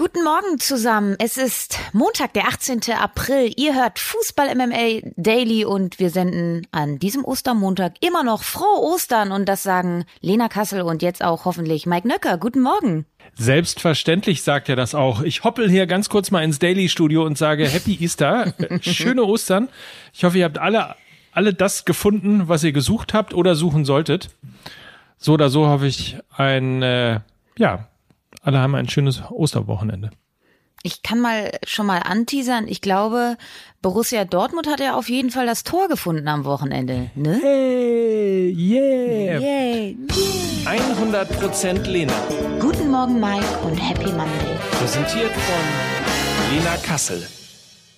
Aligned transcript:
Guten 0.00 0.24
Morgen 0.24 0.58
zusammen. 0.58 1.14
Es 1.18 1.36
ist 1.36 1.78
Montag, 1.92 2.32
der 2.32 2.48
18. 2.48 2.80
April. 2.98 3.52
Ihr 3.58 3.74
hört 3.74 3.98
Fußball 3.98 4.54
MMA 4.54 5.12
Daily 5.18 5.66
und 5.66 5.98
wir 5.98 6.08
senden 6.08 6.66
an 6.72 6.98
diesem 6.98 7.22
Ostermontag 7.22 7.96
immer 8.00 8.22
noch 8.24 8.42
frohe 8.42 8.80
Ostern 8.80 9.30
und 9.30 9.46
das 9.46 9.62
sagen 9.62 10.06
Lena 10.22 10.48
Kassel 10.48 10.80
und 10.80 11.02
jetzt 11.02 11.22
auch 11.22 11.44
hoffentlich 11.44 11.84
Mike 11.84 12.08
Nöcker. 12.08 12.38
Guten 12.38 12.62
Morgen. 12.62 13.04
Selbstverständlich 13.34 14.42
sagt 14.42 14.70
er 14.70 14.76
das 14.76 14.94
auch. 14.94 15.20
Ich 15.20 15.44
hoppel 15.44 15.68
hier 15.68 15.86
ganz 15.86 16.08
kurz 16.08 16.30
mal 16.30 16.44
ins 16.44 16.58
Daily 16.58 16.88
Studio 16.88 17.26
und 17.26 17.36
sage 17.36 17.68
Happy 17.68 17.98
Easter. 18.00 18.54
Schöne 18.80 19.24
Ostern. 19.24 19.68
Ich 20.14 20.24
hoffe, 20.24 20.38
ihr 20.38 20.46
habt 20.46 20.56
alle, 20.56 20.96
alle 21.32 21.52
das 21.52 21.84
gefunden, 21.84 22.48
was 22.48 22.64
ihr 22.64 22.72
gesucht 22.72 23.12
habt 23.12 23.34
oder 23.34 23.54
suchen 23.54 23.84
solltet. 23.84 24.30
So 25.18 25.34
oder 25.34 25.50
so 25.50 25.66
hoffe 25.66 25.86
ich 25.86 26.16
ein, 26.38 26.82
äh, 26.82 27.20
ja, 27.58 27.89
alle 28.40 28.58
haben 28.58 28.74
ein 28.74 28.88
schönes 28.88 29.22
Osterwochenende. 29.30 30.10
Ich 30.82 31.02
kann 31.02 31.20
mal 31.20 31.50
schon 31.66 31.84
mal 31.84 31.98
anteasern. 31.98 32.66
Ich 32.66 32.80
glaube, 32.80 33.36
Borussia 33.82 34.24
Dortmund 34.24 34.66
hat 34.66 34.80
ja 34.80 34.94
auf 34.94 35.10
jeden 35.10 35.30
Fall 35.30 35.44
das 35.44 35.62
Tor 35.62 35.88
gefunden 35.88 36.26
am 36.26 36.46
Wochenende, 36.46 37.10
ne? 37.14 37.38
Hey, 37.42 38.50
yeah. 38.50 39.38
Yay. 39.38 39.98
100% 40.64 41.86
Lena. 41.86 42.14
Guten 42.60 42.90
Morgen, 42.90 43.20
Mike, 43.20 43.44
und 43.62 43.76
Happy 43.76 44.10
Monday. 44.10 44.56
Präsentiert 44.70 45.32
von 45.32 46.56
Lena 46.56 46.76
Kassel. 46.78 47.26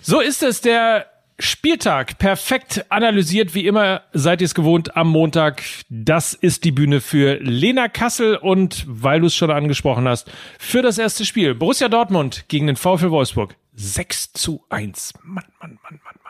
So 0.01 0.19
ist 0.19 0.43
es, 0.43 0.59
der 0.59 1.05
Spieltag 1.39 2.19
perfekt 2.19 2.85
analysiert, 2.89 3.55
wie 3.55 3.65
immer 3.65 4.03
seid 4.13 4.41
ihr 4.41 4.45
es 4.45 4.53
gewohnt 4.53 4.95
am 4.95 5.09
Montag. 5.09 5.63
Das 5.89 6.33
ist 6.33 6.63
die 6.63 6.71
Bühne 6.71 7.01
für 7.01 7.35
Lena 7.35 7.87
Kassel 7.87 8.35
und, 8.35 8.85
weil 8.87 9.21
du 9.21 9.27
es 9.27 9.35
schon 9.35 9.51
angesprochen 9.51 10.07
hast, 10.07 10.31
für 10.59 10.81
das 10.81 10.97
erste 10.97 11.25
Spiel. 11.25 11.55
Borussia 11.55 11.89
Dortmund 11.89 12.45
gegen 12.47 12.67
den 12.67 12.75
VfL 12.75 13.09
Wolfsburg. 13.09 13.55
6 13.73 14.33
zu 14.33 14.63
1. 14.69 15.13
Mann, 15.23 15.45
Mann, 15.59 15.79
Mann, 15.83 15.99
Mann. 16.03 16.22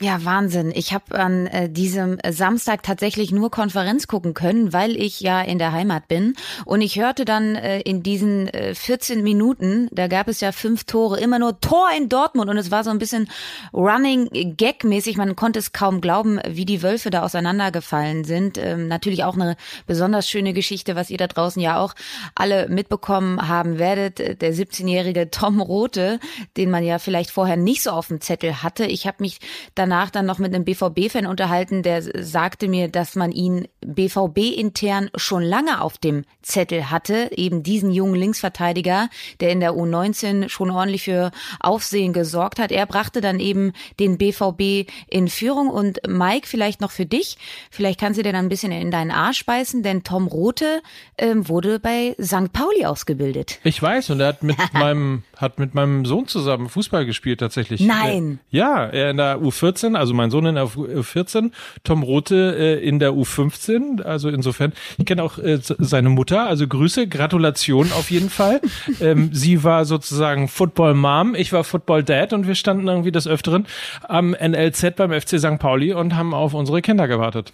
Ja, 0.00 0.24
Wahnsinn. 0.24 0.70
Ich 0.76 0.92
habe 0.92 1.18
an 1.18 1.48
äh, 1.48 1.68
diesem 1.68 2.18
Samstag 2.30 2.84
tatsächlich 2.84 3.32
nur 3.32 3.50
Konferenz 3.50 4.06
gucken 4.06 4.32
können, 4.32 4.72
weil 4.72 4.96
ich 4.96 5.18
ja 5.20 5.40
in 5.40 5.58
der 5.58 5.72
Heimat 5.72 6.06
bin. 6.06 6.34
Und 6.64 6.82
ich 6.82 7.00
hörte 7.00 7.24
dann 7.24 7.56
äh, 7.56 7.80
in 7.80 8.04
diesen 8.04 8.46
äh, 8.46 8.76
14 8.76 9.24
Minuten, 9.24 9.88
da 9.90 10.06
gab 10.06 10.28
es 10.28 10.40
ja 10.40 10.52
fünf 10.52 10.84
Tore, 10.84 11.18
immer 11.18 11.40
nur 11.40 11.60
Tor 11.60 11.88
in 11.96 12.08
Dortmund. 12.08 12.48
Und 12.48 12.58
es 12.58 12.70
war 12.70 12.84
so 12.84 12.90
ein 12.90 13.00
bisschen 13.00 13.28
Running 13.72 14.28
Gag-mäßig. 14.56 15.16
Man 15.16 15.34
konnte 15.34 15.58
es 15.58 15.72
kaum 15.72 16.00
glauben, 16.00 16.38
wie 16.46 16.64
die 16.64 16.84
Wölfe 16.84 17.10
da 17.10 17.24
auseinandergefallen 17.24 18.22
sind. 18.22 18.56
Ähm, 18.56 18.86
natürlich 18.86 19.24
auch 19.24 19.34
eine 19.34 19.56
besonders 19.88 20.28
schöne 20.28 20.52
Geschichte, 20.52 20.94
was 20.94 21.10
ihr 21.10 21.18
da 21.18 21.26
draußen 21.26 21.60
ja 21.60 21.80
auch 21.80 21.94
alle 22.36 22.68
mitbekommen 22.68 23.48
haben 23.48 23.80
werdet. 23.80 24.20
Der 24.20 24.54
17-jährige 24.54 25.32
Tom 25.32 25.60
Rote, 25.60 26.20
den 26.56 26.70
man 26.70 26.84
ja 26.84 27.00
vielleicht 27.00 27.32
vorher 27.32 27.56
nicht 27.56 27.82
so 27.82 27.90
auf 27.90 28.06
dem 28.06 28.20
Zettel 28.20 28.62
hatte. 28.62 28.86
Ich 28.86 29.08
habe 29.08 29.16
mich 29.20 29.40
dann 29.74 29.87
danach 29.88 30.10
dann 30.10 30.26
noch 30.26 30.38
mit 30.38 30.54
einem 30.54 30.64
BVB-Fan 30.64 31.26
unterhalten, 31.26 31.82
der 31.82 32.02
sagte 32.02 32.68
mir, 32.68 32.88
dass 32.88 33.16
man 33.16 33.32
ihn 33.32 33.68
BVB-intern 33.80 35.10
schon 35.14 35.42
lange 35.42 35.80
auf 35.80 35.96
dem 35.96 36.24
Zettel 36.42 36.90
hatte, 36.90 37.30
eben 37.34 37.62
diesen 37.62 37.90
jungen 37.90 38.14
Linksverteidiger, 38.14 39.08
der 39.40 39.50
in 39.50 39.60
der 39.60 39.72
U19 39.72 40.48
schon 40.48 40.70
ordentlich 40.70 41.04
für 41.04 41.30
Aufsehen 41.60 42.12
gesorgt 42.12 42.58
hat. 42.58 42.70
Er 42.70 42.84
brachte 42.86 43.20
dann 43.20 43.40
eben 43.40 43.72
den 43.98 44.18
BVB 44.18 44.90
in 45.08 45.28
Führung 45.28 45.68
und 45.68 46.00
Mike, 46.06 46.46
vielleicht 46.46 46.80
noch 46.80 46.90
für 46.90 47.06
dich, 47.06 47.38
vielleicht 47.70 47.98
kannst 47.98 48.18
du 48.18 48.22
dir 48.22 48.32
dann 48.32 48.46
ein 48.46 48.50
bisschen 48.50 48.72
in 48.72 48.90
deinen 48.90 49.10
Arsch 49.10 49.46
beißen, 49.46 49.82
denn 49.82 50.04
Tom 50.04 50.26
Rote 50.26 50.82
ähm, 51.16 51.48
wurde 51.48 51.80
bei 51.80 52.14
St. 52.20 52.52
Pauli 52.52 52.84
ausgebildet. 52.84 53.58
Ich 53.64 53.82
weiß 53.82 54.10
und 54.10 54.20
er 54.20 54.28
hat 54.28 54.42
mit 54.42 54.58
meinem 54.74 55.22
hat 55.36 55.58
mit 55.58 55.74
meinem 55.74 56.04
Sohn 56.04 56.26
zusammen 56.26 56.68
Fußball 56.68 57.06
gespielt 57.06 57.40
tatsächlich. 57.40 57.80
Nein. 57.80 58.40
Ja, 58.50 58.84
er 58.84 59.10
in 59.10 59.16
der 59.16 59.38
U14 59.38 59.77
U14, 59.78 59.94
also 59.94 60.14
mein 60.14 60.30
Sohn 60.30 60.46
in 60.46 60.54
der 60.54 60.66
U14, 60.66 61.50
Tom 61.84 62.02
Rote 62.02 62.56
äh, 62.58 62.86
in 62.86 62.98
der 62.98 63.12
U15. 63.12 64.02
Also 64.02 64.28
insofern, 64.28 64.72
ich 64.98 65.06
kenne 65.06 65.22
auch 65.22 65.38
äh, 65.38 65.58
seine 65.60 66.08
Mutter, 66.08 66.46
also 66.46 66.66
Grüße, 66.66 67.08
Gratulation 67.08 67.92
auf 67.92 68.10
jeden 68.10 68.30
Fall. 68.30 68.60
ähm, 69.00 69.30
sie 69.32 69.64
war 69.64 69.84
sozusagen 69.84 70.48
Football 70.48 70.94
Mom, 70.94 71.34
ich 71.34 71.52
war 71.52 71.64
Football 71.64 72.04
Dad 72.04 72.32
und 72.32 72.46
wir 72.46 72.54
standen 72.54 72.88
irgendwie 72.88 73.12
des 73.12 73.26
Öfteren 73.26 73.66
am 74.02 74.30
NLZ 74.30 74.96
beim 74.96 75.12
FC 75.12 75.38
St. 75.38 75.58
Pauli 75.58 75.92
und 75.92 76.16
haben 76.16 76.34
auf 76.34 76.54
unsere 76.54 76.82
Kinder 76.82 77.08
gewartet. 77.08 77.52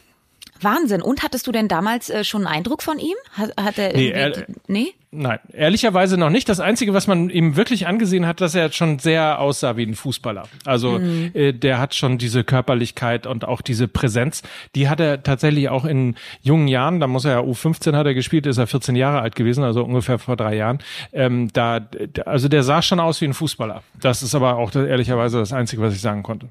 Wahnsinn. 0.60 1.02
Und 1.02 1.22
hattest 1.22 1.46
du 1.46 1.52
denn 1.52 1.68
damals 1.68 2.10
äh, 2.10 2.24
schon 2.24 2.46
einen 2.46 2.56
Eindruck 2.56 2.82
von 2.82 2.98
ihm? 2.98 3.16
Hat, 3.32 3.52
hat 3.56 3.78
er 3.78 3.94
nee, 3.94 4.10
er, 4.10 4.46
nee? 4.66 4.94
Nein, 5.16 5.38
ehrlicherweise 5.52 6.18
noch 6.18 6.30
nicht. 6.30 6.48
Das 6.48 6.58
Einzige, 6.58 6.92
was 6.92 7.06
man 7.06 7.30
ihm 7.30 7.56
wirklich 7.56 7.86
angesehen 7.86 8.26
hat, 8.26 8.40
dass 8.40 8.54
er 8.54 8.72
schon 8.72 8.98
sehr 8.98 9.38
aussah 9.38 9.76
wie 9.76 9.84
ein 9.84 9.94
Fußballer. 9.94 10.48
Also 10.64 10.98
mhm. 10.98 11.30
äh, 11.34 11.52
der 11.52 11.78
hat 11.78 11.94
schon 11.94 12.18
diese 12.18 12.42
Körperlichkeit 12.42 13.26
und 13.26 13.44
auch 13.44 13.60
diese 13.60 13.86
Präsenz. 13.86 14.42
Die 14.74 14.88
hat 14.88 15.00
er 15.00 15.22
tatsächlich 15.22 15.68
auch 15.68 15.84
in 15.84 16.16
jungen 16.42 16.66
Jahren, 16.66 16.98
da 16.98 17.06
muss 17.06 17.24
er 17.24 17.32
ja 17.32 17.40
U15 17.40 17.94
hat 17.94 18.06
er 18.06 18.14
gespielt, 18.14 18.46
ist 18.46 18.58
er 18.58 18.66
14 18.66 18.96
Jahre 18.96 19.20
alt 19.20 19.36
gewesen, 19.36 19.62
also 19.62 19.84
ungefähr 19.84 20.18
vor 20.18 20.36
drei 20.36 20.56
Jahren. 20.56 20.78
Ähm, 21.12 21.48
da, 21.52 21.80
also 22.26 22.48
der 22.48 22.64
sah 22.64 22.82
schon 22.82 22.98
aus 22.98 23.20
wie 23.20 23.26
ein 23.26 23.34
Fußballer. 23.34 23.82
Das 24.00 24.22
ist 24.22 24.34
aber 24.34 24.56
auch 24.56 24.74
ehrlicherweise 24.74 25.38
das 25.38 25.52
Einzige, 25.52 25.82
was 25.82 25.94
ich 25.94 26.00
sagen 26.00 26.22
konnte. 26.22 26.48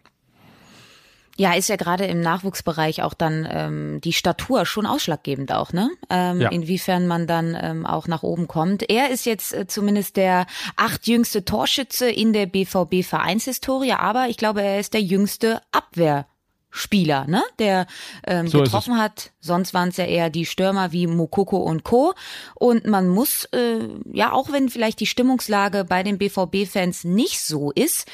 Ja, 1.36 1.54
ist 1.54 1.68
ja 1.68 1.78
gerade 1.78 2.06
im 2.06 2.22
Nachwuchsbereich 2.22 3.02
auch 3.02 3.16
dann 3.16 3.48
ähm, 3.50 4.02
die 4.02 4.14
Statur 4.14 4.68
schon 4.68 4.86
ausschlaggebend 4.86 5.52
auch, 5.52 5.74
ne? 5.74 5.90
Ähm, 6.10 6.42
ja. 6.42 6.50
Inwiefern 6.50 7.08
man 7.08 7.26
dann 7.26 7.58
ähm, 7.60 7.86
auch 7.88 8.08
nach 8.08 8.22
oben 8.22 8.48
kommt. 8.48 8.88
Er 8.88 9.10
ist 9.10 9.26
jetzt 9.26 9.54
äh, 9.54 9.66
zumindest 9.66 10.16
der 10.18 10.46
achtjüngste 10.76 11.44
Torschütze 11.44 12.10
in 12.10 12.34
der 12.34 12.46
BVB-Vereinshistorie, 12.46 13.94
aber 13.94 14.28
ich 14.30 14.38
glaube, 14.38 14.62
er 14.62 14.80
ist 14.80 14.94
der 14.94 15.02
jüngste 15.02 15.60
Abwehrspieler, 15.72 17.26
ne, 17.26 17.42
der 17.58 17.88
ähm, 18.28 18.48
so 18.48 18.62
getroffen 18.62 19.00
hat. 19.00 19.32
Sonst 19.40 19.74
waren 19.74 19.90
es 19.90 19.98
ja 19.98 20.06
eher 20.06 20.30
die 20.30 20.46
Stürmer 20.46 20.92
wie 20.92 21.08
Mokoko 21.08 21.58
und 21.58 21.84
Co. 21.84 22.14
Und 22.54 22.86
man 22.86 23.08
muss, 23.08 23.46
äh, 23.46 23.80
ja, 24.12 24.34
auch 24.34 24.52
wenn 24.52 24.70
vielleicht 24.70 25.00
die 25.00 25.08
Stimmungslage 25.08 25.84
bei 25.84 26.04
den 26.04 26.20
BVB-Fans 26.20 27.06
nicht 27.06 27.42
so 27.42 27.72
ist, 27.72 28.08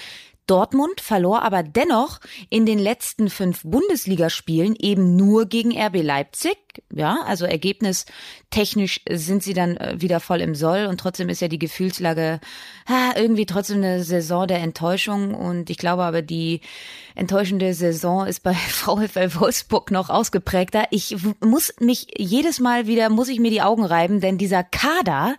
Dortmund 0.49 0.99
verlor 0.99 1.43
aber 1.43 1.61
dennoch 1.61 2.19
in 2.49 2.65
den 2.65 2.79
letzten 2.79 3.29
fünf 3.29 3.61
Bundesligaspielen 3.63 4.75
eben 4.75 5.15
nur 5.15 5.45
gegen 5.45 5.77
RB 5.77 6.01
Leipzig. 6.01 6.57
Ja, 6.91 7.19
also 7.25 7.45
ergebnistechnisch 7.45 9.01
sind 9.09 9.43
sie 9.43 9.53
dann 9.53 9.77
äh, 9.77 10.01
wieder 10.01 10.19
voll 10.19 10.41
im 10.41 10.55
Soll 10.55 10.87
und 10.87 10.99
trotzdem 10.99 11.29
ist 11.29 11.41
ja 11.41 11.47
die 11.47 11.59
Gefühlslage 11.59 12.39
ha, 12.87 13.11
irgendwie 13.15 13.45
trotzdem 13.45 13.77
eine 13.77 14.03
Saison 14.03 14.47
der 14.47 14.59
Enttäuschung 14.59 15.35
und 15.35 15.69
ich 15.69 15.77
glaube 15.77 16.03
aber 16.03 16.21
die 16.21 16.61
enttäuschende 17.16 17.73
Saison 17.73 18.25
ist 18.25 18.41
bei 18.41 18.53
VfL 18.53 19.35
Wolfsburg 19.35 19.91
noch 19.91 20.09
ausgeprägter. 20.09 20.85
Ich 20.89 21.16
muss 21.41 21.73
mich 21.79 22.07
jedes 22.17 22.59
Mal 22.59 22.87
wieder, 22.87 23.09
muss 23.09 23.27
ich 23.27 23.39
mir 23.39 23.51
die 23.51 23.61
Augen 23.61 23.85
reiben, 23.85 24.19
denn 24.19 24.37
dieser 24.37 24.63
Kader, 24.63 25.35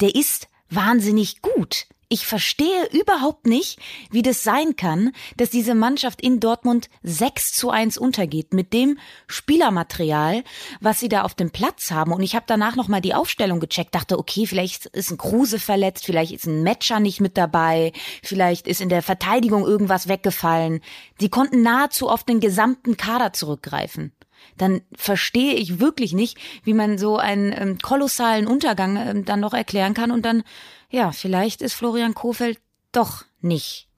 der 0.00 0.14
ist 0.14 0.48
wahnsinnig 0.70 1.42
gut. 1.42 1.86
Ich 2.08 2.26
verstehe 2.26 2.88
überhaupt 2.92 3.46
nicht, 3.46 3.78
wie 4.10 4.22
das 4.22 4.42
sein 4.42 4.76
kann, 4.76 5.12
dass 5.36 5.50
diese 5.50 5.74
Mannschaft 5.74 6.20
in 6.20 6.40
Dortmund 6.40 6.88
6 7.02 7.52
zu 7.52 7.70
1 7.70 7.98
untergeht 7.98 8.52
mit 8.52 8.72
dem 8.72 8.98
Spielermaterial, 9.26 10.44
was 10.80 11.00
sie 11.00 11.08
da 11.08 11.22
auf 11.22 11.34
dem 11.34 11.50
Platz 11.50 11.90
haben. 11.90 12.12
Und 12.12 12.22
ich 12.22 12.34
habe 12.34 12.44
danach 12.46 12.76
nochmal 12.76 13.00
die 13.00 13.14
Aufstellung 13.14 13.60
gecheckt, 13.60 13.94
dachte, 13.94 14.18
okay, 14.18 14.46
vielleicht 14.46 14.86
ist 14.86 15.10
ein 15.10 15.18
Kruse 15.18 15.58
verletzt, 15.58 16.04
vielleicht 16.04 16.32
ist 16.32 16.46
ein 16.46 16.62
Matcher 16.62 17.00
nicht 17.00 17.20
mit 17.20 17.36
dabei, 17.36 17.92
vielleicht 18.22 18.66
ist 18.66 18.80
in 18.80 18.88
der 18.88 19.02
Verteidigung 19.02 19.64
irgendwas 19.64 20.08
weggefallen. 20.08 20.80
Sie 21.18 21.28
konnten 21.28 21.62
nahezu 21.62 22.08
auf 22.08 22.24
den 22.24 22.40
gesamten 22.40 22.96
Kader 22.96 23.32
zurückgreifen 23.32 24.12
dann 24.56 24.82
verstehe 24.94 25.54
ich 25.54 25.80
wirklich 25.80 26.12
nicht, 26.12 26.38
wie 26.64 26.74
man 26.74 26.98
so 26.98 27.16
einen 27.16 27.52
ähm, 27.52 27.78
kolossalen 27.78 28.46
Untergang 28.46 28.96
ähm, 28.96 29.24
dann 29.24 29.40
noch 29.40 29.54
erklären 29.54 29.94
kann 29.94 30.10
und 30.10 30.24
dann 30.24 30.42
ja, 30.90 31.10
vielleicht 31.10 31.60
ist 31.60 31.74
Florian 31.74 32.14
Kofeld 32.14 32.60
doch 32.92 33.24
nicht, 33.40 33.88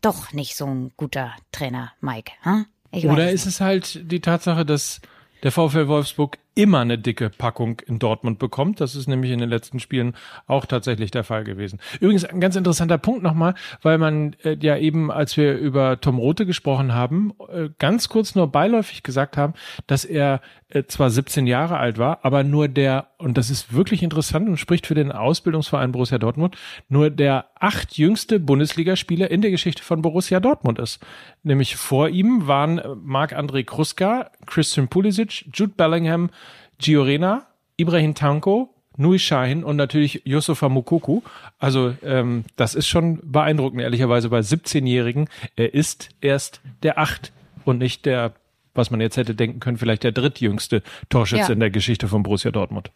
doch 0.00 0.32
nicht 0.32 0.56
so 0.56 0.66
ein 0.66 0.92
guter 0.96 1.34
Trainer, 1.50 1.92
Mike. 2.00 2.32
Hm? 2.42 2.66
Oder 2.92 3.32
ist 3.32 3.46
es 3.46 3.60
halt 3.60 4.10
die 4.10 4.20
Tatsache, 4.20 4.64
dass 4.64 5.00
der 5.42 5.52
VfL 5.52 5.88
Wolfsburg 5.88 6.38
immer 6.56 6.80
eine 6.80 6.98
dicke 6.98 7.28
Packung 7.28 7.80
in 7.86 7.98
Dortmund 7.98 8.38
bekommt. 8.38 8.80
Das 8.80 8.96
ist 8.96 9.06
nämlich 9.06 9.30
in 9.30 9.38
den 9.38 9.48
letzten 9.48 9.78
Spielen 9.78 10.14
auch 10.46 10.64
tatsächlich 10.64 11.10
der 11.10 11.22
Fall 11.22 11.44
gewesen. 11.44 11.78
Übrigens 12.00 12.24
ein 12.24 12.40
ganz 12.40 12.56
interessanter 12.56 12.96
Punkt 12.96 13.22
nochmal, 13.22 13.54
weil 13.82 13.98
man 13.98 14.34
äh, 14.42 14.56
ja 14.58 14.76
eben, 14.78 15.12
als 15.12 15.36
wir 15.36 15.56
über 15.58 16.00
Tom 16.00 16.18
Rote 16.18 16.46
gesprochen 16.46 16.94
haben, 16.94 17.34
äh, 17.52 17.68
ganz 17.78 18.08
kurz 18.08 18.34
nur 18.34 18.50
beiläufig 18.50 19.02
gesagt 19.02 19.36
haben, 19.36 19.52
dass 19.86 20.06
er 20.06 20.40
äh, 20.68 20.84
zwar 20.84 21.10
17 21.10 21.46
Jahre 21.46 21.76
alt 21.76 21.98
war, 21.98 22.20
aber 22.24 22.42
nur 22.42 22.68
der, 22.68 23.08
und 23.18 23.36
das 23.38 23.50
ist 23.50 23.74
wirklich 23.74 24.02
interessant 24.02 24.48
und 24.48 24.56
spricht 24.56 24.86
für 24.86 24.94
den 24.94 25.12
Ausbildungsverein 25.12 25.92
Borussia 25.92 26.18
Dortmund, 26.18 26.56
nur 26.88 27.10
der 27.10 27.46
acht 27.60 27.98
jüngste 27.98 28.40
Bundesligaspieler 28.40 29.30
in 29.30 29.42
der 29.42 29.50
Geschichte 29.50 29.82
von 29.82 30.02
Borussia 30.02 30.40
Dortmund 30.40 30.78
ist. 30.78 31.04
Nämlich 31.42 31.76
vor 31.76 32.08
ihm 32.08 32.46
waren 32.46 32.80
Marc-André 33.04 33.64
Kruska, 33.64 34.30
Christian 34.46 34.88
Pulisic, 34.88 35.44
Jude 35.52 35.74
Bellingham, 35.76 36.30
Giorena, 36.78 37.46
Ibrahim 37.76 38.14
Tanko, 38.14 38.74
Nui 38.96 39.18
Shahin 39.18 39.62
und 39.64 39.76
natürlich 39.76 40.22
Yusufa 40.24 40.68
Mukoku. 40.68 41.22
Also 41.58 41.94
ähm, 42.02 42.44
das 42.56 42.74
ist 42.74 42.88
schon 42.88 43.20
beeindruckend, 43.22 43.82
ehrlicherweise 43.82 44.30
bei 44.30 44.40
17-Jährigen. 44.40 45.28
Er 45.54 45.74
ist 45.74 46.08
erst 46.20 46.60
der 46.82 46.98
acht 46.98 47.32
und 47.64 47.78
nicht 47.78 48.06
der, 48.06 48.34
was 48.74 48.90
man 48.90 49.00
jetzt 49.00 49.16
hätte 49.16 49.34
denken 49.34 49.60
können, 49.60 49.76
vielleicht 49.76 50.04
der 50.04 50.12
drittjüngste 50.12 50.82
Torschütze 51.08 51.48
ja. 51.48 51.52
in 51.52 51.60
der 51.60 51.70
Geschichte 51.70 52.08
von 52.08 52.22
Borussia 52.22 52.50
Dortmund. 52.50 52.90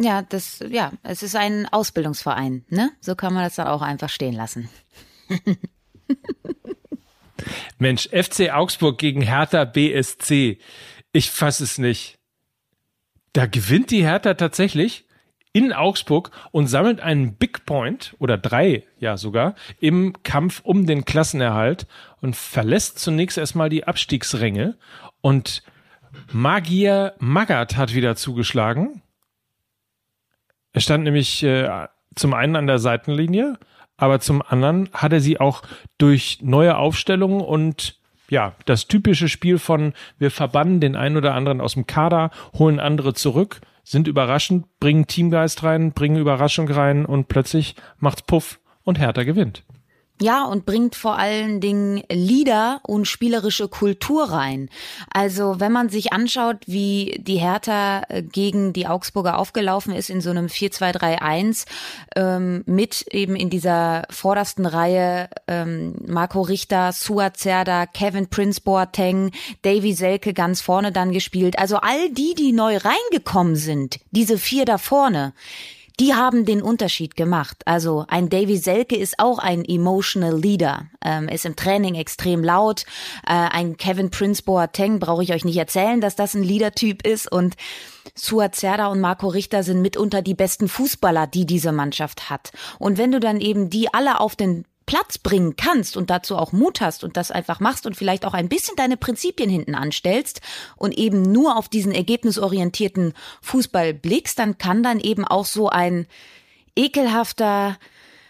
Ja, 0.00 0.22
das, 0.22 0.64
ja, 0.68 0.92
es 1.02 1.24
ist 1.24 1.34
ein 1.34 1.66
Ausbildungsverein, 1.66 2.64
ne? 2.68 2.90
So 3.00 3.16
kann 3.16 3.34
man 3.34 3.42
das 3.42 3.56
dann 3.56 3.66
auch 3.66 3.82
einfach 3.82 4.08
stehen 4.08 4.34
lassen. 4.34 4.68
Mensch, 7.78 8.08
FC 8.08 8.50
Augsburg 8.52 8.98
gegen 8.98 9.22
Hertha 9.22 9.64
BSC. 9.64 10.58
Ich 11.12 11.30
fasse 11.30 11.64
es 11.64 11.78
nicht. 11.78 12.17
Da 13.38 13.46
gewinnt 13.46 13.92
die 13.92 14.02
Hertha 14.02 14.34
tatsächlich 14.34 15.04
in 15.52 15.72
Augsburg 15.72 16.32
und 16.50 16.66
sammelt 16.66 16.98
einen 16.98 17.36
Big 17.36 17.66
Point 17.66 18.16
oder 18.18 18.36
drei 18.36 18.82
ja 18.98 19.16
sogar 19.16 19.54
im 19.78 20.12
Kampf 20.24 20.60
um 20.64 20.86
den 20.86 21.04
Klassenerhalt 21.04 21.86
und 22.20 22.34
verlässt 22.34 22.98
zunächst 22.98 23.38
erstmal 23.38 23.68
die 23.68 23.84
Abstiegsränge 23.84 24.76
und 25.20 25.62
Magier 26.32 27.14
Magath 27.20 27.76
hat 27.76 27.94
wieder 27.94 28.16
zugeschlagen. 28.16 29.02
Er 30.72 30.80
stand 30.80 31.04
nämlich 31.04 31.44
äh, 31.44 31.86
zum 32.16 32.34
einen 32.34 32.56
an 32.56 32.66
der 32.66 32.80
Seitenlinie, 32.80 33.56
aber 33.96 34.18
zum 34.18 34.42
anderen 34.42 34.88
hat 34.92 35.12
er 35.12 35.20
sie 35.20 35.38
auch 35.38 35.62
durch 35.96 36.40
neue 36.42 36.76
Aufstellungen 36.76 37.40
und 37.40 37.97
ja, 38.30 38.54
das 38.66 38.86
typische 38.86 39.28
Spiel 39.28 39.58
von 39.58 39.92
wir 40.18 40.30
verbannen 40.30 40.80
den 40.80 40.96
einen 40.96 41.16
oder 41.16 41.34
anderen 41.34 41.60
aus 41.60 41.74
dem 41.74 41.86
Kader, 41.86 42.30
holen 42.58 42.80
andere 42.80 43.14
zurück, 43.14 43.60
sind 43.84 44.06
überraschend, 44.08 44.66
bringen 44.80 45.06
Teamgeist 45.06 45.62
rein, 45.62 45.92
bringen 45.92 46.16
Überraschung 46.16 46.68
rein 46.70 47.06
und 47.06 47.28
plötzlich 47.28 47.74
macht's 47.98 48.22
Puff 48.22 48.60
und 48.84 48.98
Hertha 48.98 49.22
gewinnt. 49.22 49.64
Ja, 50.20 50.44
und 50.44 50.66
bringt 50.66 50.96
vor 50.96 51.16
allen 51.16 51.60
Dingen 51.60 52.02
Lieder 52.10 52.80
und 52.82 53.06
spielerische 53.06 53.68
Kultur 53.68 54.30
rein. 54.30 54.68
Also 55.12 55.60
wenn 55.60 55.70
man 55.70 55.90
sich 55.90 56.12
anschaut, 56.12 56.56
wie 56.66 57.20
die 57.22 57.36
Hertha 57.36 58.02
äh, 58.08 58.22
gegen 58.22 58.72
die 58.72 58.88
Augsburger 58.88 59.38
aufgelaufen 59.38 59.92
ist 59.94 60.10
in 60.10 60.20
so 60.20 60.30
einem 60.30 60.46
4-2-3-1, 60.46 61.66
ähm, 62.16 62.64
mit 62.66 63.06
eben 63.12 63.36
in 63.36 63.48
dieser 63.48 64.06
vordersten 64.10 64.66
Reihe 64.66 65.28
ähm, 65.46 65.94
Marco 66.04 66.40
Richter, 66.40 66.90
Suat 66.92 67.36
Zerda, 67.36 67.86
Kevin 67.86 68.28
Prince 68.28 68.60
Boateng, 68.60 69.30
Davy 69.62 69.92
Selke 69.92 70.34
ganz 70.34 70.60
vorne 70.60 70.90
dann 70.90 71.12
gespielt. 71.12 71.60
Also 71.60 71.76
all 71.76 72.10
die, 72.10 72.34
die 72.34 72.52
neu 72.52 72.76
reingekommen 72.76 73.54
sind, 73.54 74.00
diese 74.10 74.36
vier 74.36 74.64
da 74.64 74.78
vorne, 74.78 75.32
die 76.00 76.14
haben 76.14 76.44
den 76.44 76.62
Unterschied 76.62 77.16
gemacht. 77.16 77.62
Also 77.64 78.04
ein 78.08 78.28
Davy 78.28 78.56
Selke 78.56 78.96
ist 78.96 79.18
auch 79.18 79.38
ein 79.38 79.64
emotional 79.64 80.38
Leader, 80.38 80.86
ähm, 81.04 81.28
ist 81.28 81.44
im 81.44 81.56
Training 81.56 81.96
extrem 81.96 82.44
laut. 82.44 82.84
Äh, 83.26 83.32
ein 83.32 83.76
Kevin 83.76 84.10
Prince 84.10 84.42
Boateng 84.42 85.00
brauche 85.00 85.22
ich 85.22 85.32
euch 85.32 85.44
nicht 85.44 85.56
erzählen, 85.56 86.00
dass 86.00 86.14
das 86.14 86.34
ein 86.34 86.42
Leadertyp 86.42 87.06
ist 87.06 87.30
und 87.30 87.56
Suat 88.14 88.54
Zerda 88.54 88.88
und 88.88 89.00
Marco 89.00 89.28
Richter 89.28 89.62
sind 89.62 89.82
mitunter 89.82 90.22
die 90.22 90.34
besten 90.34 90.68
Fußballer, 90.68 91.26
die 91.26 91.46
diese 91.46 91.72
Mannschaft 91.72 92.30
hat. 92.30 92.52
Und 92.78 92.98
wenn 92.98 93.12
du 93.12 93.20
dann 93.20 93.40
eben 93.40 93.70
die 93.70 93.92
alle 93.92 94.20
auf 94.20 94.36
den 94.36 94.64
Platz 94.88 95.18
bringen 95.18 95.54
kannst 95.54 95.98
und 95.98 96.08
dazu 96.08 96.34
auch 96.34 96.52
Mut 96.52 96.80
hast 96.80 97.04
und 97.04 97.18
das 97.18 97.30
einfach 97.30 97.60
machst 97.60 97.84
und 97.84 97.94
vielleicht 97.94 98.24
auch 98.24 98.32
ein 98.32 98.48
bisschen 98.48 98.74
deine 98.74 98.96
Prinzipien 98.96 99.50
hinten 99.50 99.74
anstellst 99.74 100.40
und 100.76 100.96
eben 100.96 101.20
nur 101.20 101.58
auf 101.58 101.68
diesen 101.68 101.92
ergebnisorientierten 101.92 103.12
Fußball 103.42 103.92
blickst, 103.92 104.38
dann 104.38 104.56
kann 104.56 104.82
dann 104.82 104.98
eben 104.98 105.26
auch 105.26 105.44
so 105.44 105.68
ein 105.68 106.06
ekelhafter 106.74 107.76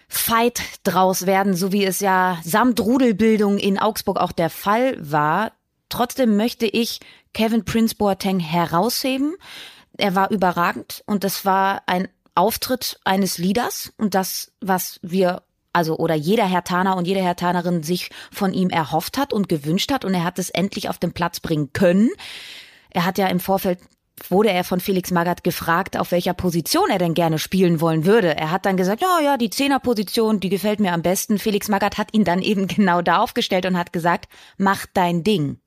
Fight 0.09 0.61
draus 0.83 1.27
werden, 1.27 1.55
so 1.55 1.71
wie 1.71 1.85
es 1.85 2.01
ja 2.01 2.41
samt 2.43 2.81
Rudelbildung 2.81 3.59
in 3.59 3.79
Augsburg 3.79 4.19
auch 4.19 4.33
der 4.33 4.51
Fall 4.51 4.97
war. 4.99 5.53
Trotzdem 5.89 6.37
möchte 6.37 6.67
ich 6.67 6.99
Kevin 7.35 7.65
Prince 7.65 7.95
Boateng 7.95 8.41
herausheben. 8.41 9.37
Er 9.97 10.17
war 10.17 10.33
überragend 10.33 11.05
und 11.07 11.23
das 11.23 11.45
war 11.45 11.83
ein 11.87 12.09
Auftritt 12.35 12.99
eines 13.05 13.39
Leaders 13.39 13.93
und 13.97 14.17
das, 14.17 14.51
was 14.61 14.99
wir 15.03 15.43
also 15.79 15.97
oder 15.97 16.15
jeder 16.15 16.45
Hertaner 16.45 16.97
und 16.97 17.07
jede 17.07 17.21
Hertanerin 17.21 17.83
sich 17.83 18.11
von 18.33 18.53
ihm 18.53 18.69
erhofft 18.69 19.17
hat 19.17 19.33
und 19.33 19.49
gewünscht 19.49 19.93
hat 19.93 20.05
und 20.05 20.13
er 20.13 20.25
hat 20.25 20.39
es 20.39 20.51
endlich 20.51 20.89
auf 20.89 20.99
den 20.99 21.13
Platz 21.13 21.41
bringen 21.41 21.73
können. 21.73 22.11
Er 22.91 23.05
hat 23.05 23.17
ja 23.17 23.29
im 23.29 23.41
Vorfeld 23.41 23.79
wurde 24.29 24.51
er 24.51 24.65
von 24.65 24.81
Felix 24.81 25.13
Magath 25.13 25.45
gefragt, 25.45 25.97
auf 25.97 26.11
welcher 26.11 26.35
Position 26.35 26.91
er 26.91 26.99
denn 26.99 27.15
gerne 27.15 27.39
spielen 27.39 27.81
wollen 27.81 28.05
würde. 28.05 28.37
Er 28.37 28.51
hat 28.51 28.67
dann 28.67 28.77
gesagt, 28.77 29.01
ja, 29.01 29.21
ja, 29.23 29.37
die 29.37 29.49
Zehnerposition, 29.49 30.41
die 30.41 30.49
gefällt 30.49 30.81
mir 30.81 30.93
am 30.93 31.03
besten. 31.03 31.39
Felix 31.39 31.69
Magath 31.69 31.99
hat 31.99 32.13
ihn 32.13 32.25
dann 32.25 32.43
eben 32.43 32.67
genau 32.67 33.01
da 33.01 33.19
aufgestellt 33.19 33.65
und 33.65 33.79
hat 33.79 33.93
gesagt, 33.93 34.29
mach 34.57 34.87
dein 34.93 35.23
Ding. 35.23 35.61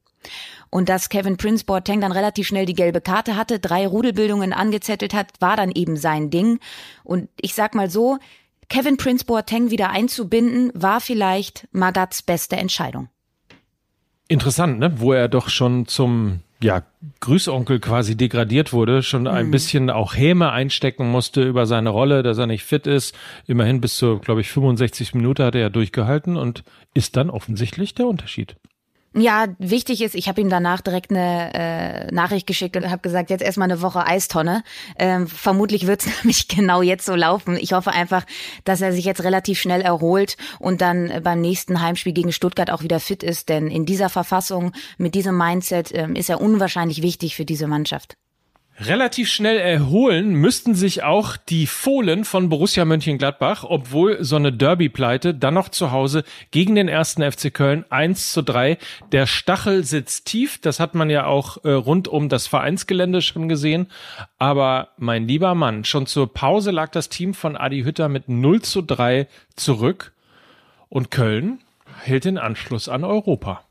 Und 0.69 0.89
dass 0.89 1.09
Kevin 1.09 1.37
Prince 1.37 1.63
Boateng 1.63 2.01
dann 2.01 2.11
relativ 2.11 2.47
schnell 2.47 2.65
die 2.65 2.75
gelbe 2.75 2.99
Karte 2.99 3.37
hatte, 3.37 3.59
drei 3.59 3.87
Rudelbildungen 3.87 4.51
angezettelt 4.51 5.13
hat, 5.13 5.27
war 5.39 5.55
dann 5.55 5.71
eben 5.71 5.95
sein 5.95 6.29
Ding. 6.29 6.59
Und 7.03 7.29
ich 7.39 7.53
sag 7.55 7.73
mal 7.73 7.89
so, 7.89 8.19
Kevin 8.71 8.95
Prince 8.95 9.25
Boateng 9.25 9.69
wieder 9.69 9.89
einzubinden, 9.89 10.71
war 10.73 11.01
vielleicht 11.01 11.67
Magats 11.73 12.21
beste 12.21 12.55
Entscheidung. 12.55 13.09
Interessant, 14.29 14.79
ne? 14.79 14.93
Wo 15.01 15.11
er 15.11 15.27
doch 15.27 15.49
schon 15.49 15.87
zum 15.87 16.39
ja, 16.63 16.83
Grüßonkel 17.19 17.81
quasi 17.81 18.15
degradiert 18.15 18.71
wurde, 18.71 19.03
schon 19.03 19.27
ein 19.27 19.47
mhm. 19.47 19.51
bisschen 19.51 19.89
auch 19.89 20.15
Häme 20.15 20.53
einstecken 20.53 21.11
musste 21.11 21.43
über 21.43 21.65
seine 21.65 21.89
Rolle, 21.89 22.23
dass 22.23 22.37
er 22.37 22.47
nicht 22.47 22.63
fit 22.63 22.87
ist. 22.87 23.13
Immerhin 23.45 23.81
bis 23.81 23.97
zur, 23.97 24.21
glaube 24.21 24.39
ich, 24.39 24.49
65 24.49 25.15
Minuten 25.15 25.43
hat 25.43 25.55
er 25.55 25.61
ja 25.61 25.69
durchgehalten 25.69 26.37
und 26.37 26.63
ist 26.93 27.17
dann 27.17 27.29
offensichtlich 27.29 27.93
der 27.93 28.07
Unterschied. 28.07 28.55
Ja, 29.13 29.47
wichtig 29.59 30.01
ist, 30.01 30.15
ich 30.15 30.29
habe 30.29 30.39
ihm 30.39 30.49
danach 30.49 30.79
direkt 30.79 31.11
eine 31.11 31.53
äh, 31.53 32.11
Nachricht 32.13 32.47
geschickt 32.47 32.77
und 32.77 32.89
habe 32.89 33.01
gesagt, 33.01 33.29
jetzt 33.29 33.41
erstmal 33.41 33.69
eine 33.69 33.81
Woche 33.81 34.05
Eistonne. 34.07 34.63
Ähm, 34.97 35.27
vermutlich 35.27 35.85
wird 35.85 36.05
es 36.05 36.17
nämlich 36.23 36.47
genau 36.47 36.81
jetzt 36.81 37.05
so 37.05 37.13
laufen. 37.13 37.57
Ich 37.57 37.73
hoffe 37.73 37.91
einfach, 37.91 38.25
dass 38.63 38.79
er 38.79 38.93
sich 38.93 39.03
jetzt 39.03 39.25
relativ 39.25 39.59
schnell 39.59 39.81
erholt 39.81 40.37
und 40.59 40.79
dann 40.79 41.11
beim 41.23 41.41
nächsten 41.41 41.81
Heimspiel 41.81 42.13
gegen 42.13 42.31
Stuttgart 42.31 42.71
auch 42.71 42.83
wieder 42.83 43.01
fit 43.01 43.21
ist. 43.21 43.49
Denn 43.49 43.67
in 43.67 43.85
dieser 43.85 44.07
Verfassung, 44.07 44.71
mit 44.97 45.13
diesem 45.13 45.37
Mindset, 45.37 45.93
ähm, 45.93 46.15
ist 46.15 46.29
er 46.29 46.39
unwahrscheinlich 46.39 47.01
wichtig 47.01 47.35
für 47.35 47.43
diese 47.43 47.67
Mannschaft. 47.67 48.15
Relativ 48.83 49.29
schnell 49.29 49.59
erholen 49.59 50.33
müssten 50.33 50.73
sich 50.73 51.03
auch 51.03 51.37
die 51.37 51.67
Fohlen 51.67 52.25
von 52.25 52.49
Borussia 52.49 52.83
Mönchengladbach, 52.83 53.63
obwohl 53.63 54.23
so 54.23 54.37
eine 54.37 54.51
Derby-Pleite 54.51 55.35
dann 55.35 55.53
noch 55.53 55.69
zu 55.69 55.91
Hause 55.91 56.23
gegen 56.49 56.73
den 56.73 56.87
ersten 56.87 57.21
FC 57.21 57.53
Köln 57.53 57.85
1 57.91 58.31
zu 58.31 58.41
3. 58.41 58.79
Der 59.11 59.27
Stachel 59.27 59.83
sitzt 59.83 60.25
tief, 60.25 60.59
das 60.59 60.79
hat 60.79 60.95
man 60.95 61.11
ja 61.11 61.27
auch 61.27 61.63
äh, 61.63 61.69
rund 61.69 62.07
um 62.07 62.27
das 62.27 62.47
Vereinsgelände 62.47 63.21
schon 63.21 63.47
gesehen. 63.47 63.85
Aber 64.39 64.89
mein 64.97 65.27
lieber 65.27 65.53
Mann, 65.53 65.83
schon 65.83 66.07
zur 66.07 66.33
Pause 66.33 66.71
lag 66.71 66.89
das 66.89 67.09
Team 67.09 67.35
von 67.35 67.55
Adi 67.55 67.83
Hütter 67.83 68.09
mit 68.09 68.29
0 68.29 68.63
zu 68.63 68.81
3 68.81 69.27
zurück 69.55 70.11
und 70.89 71.11
Köln 71.11 71.59
hält 72.01 72.25
den 72.25 72.39
Anschluss 72.39 72.89
an 72.89 73.03
Europa. 73.03 73.63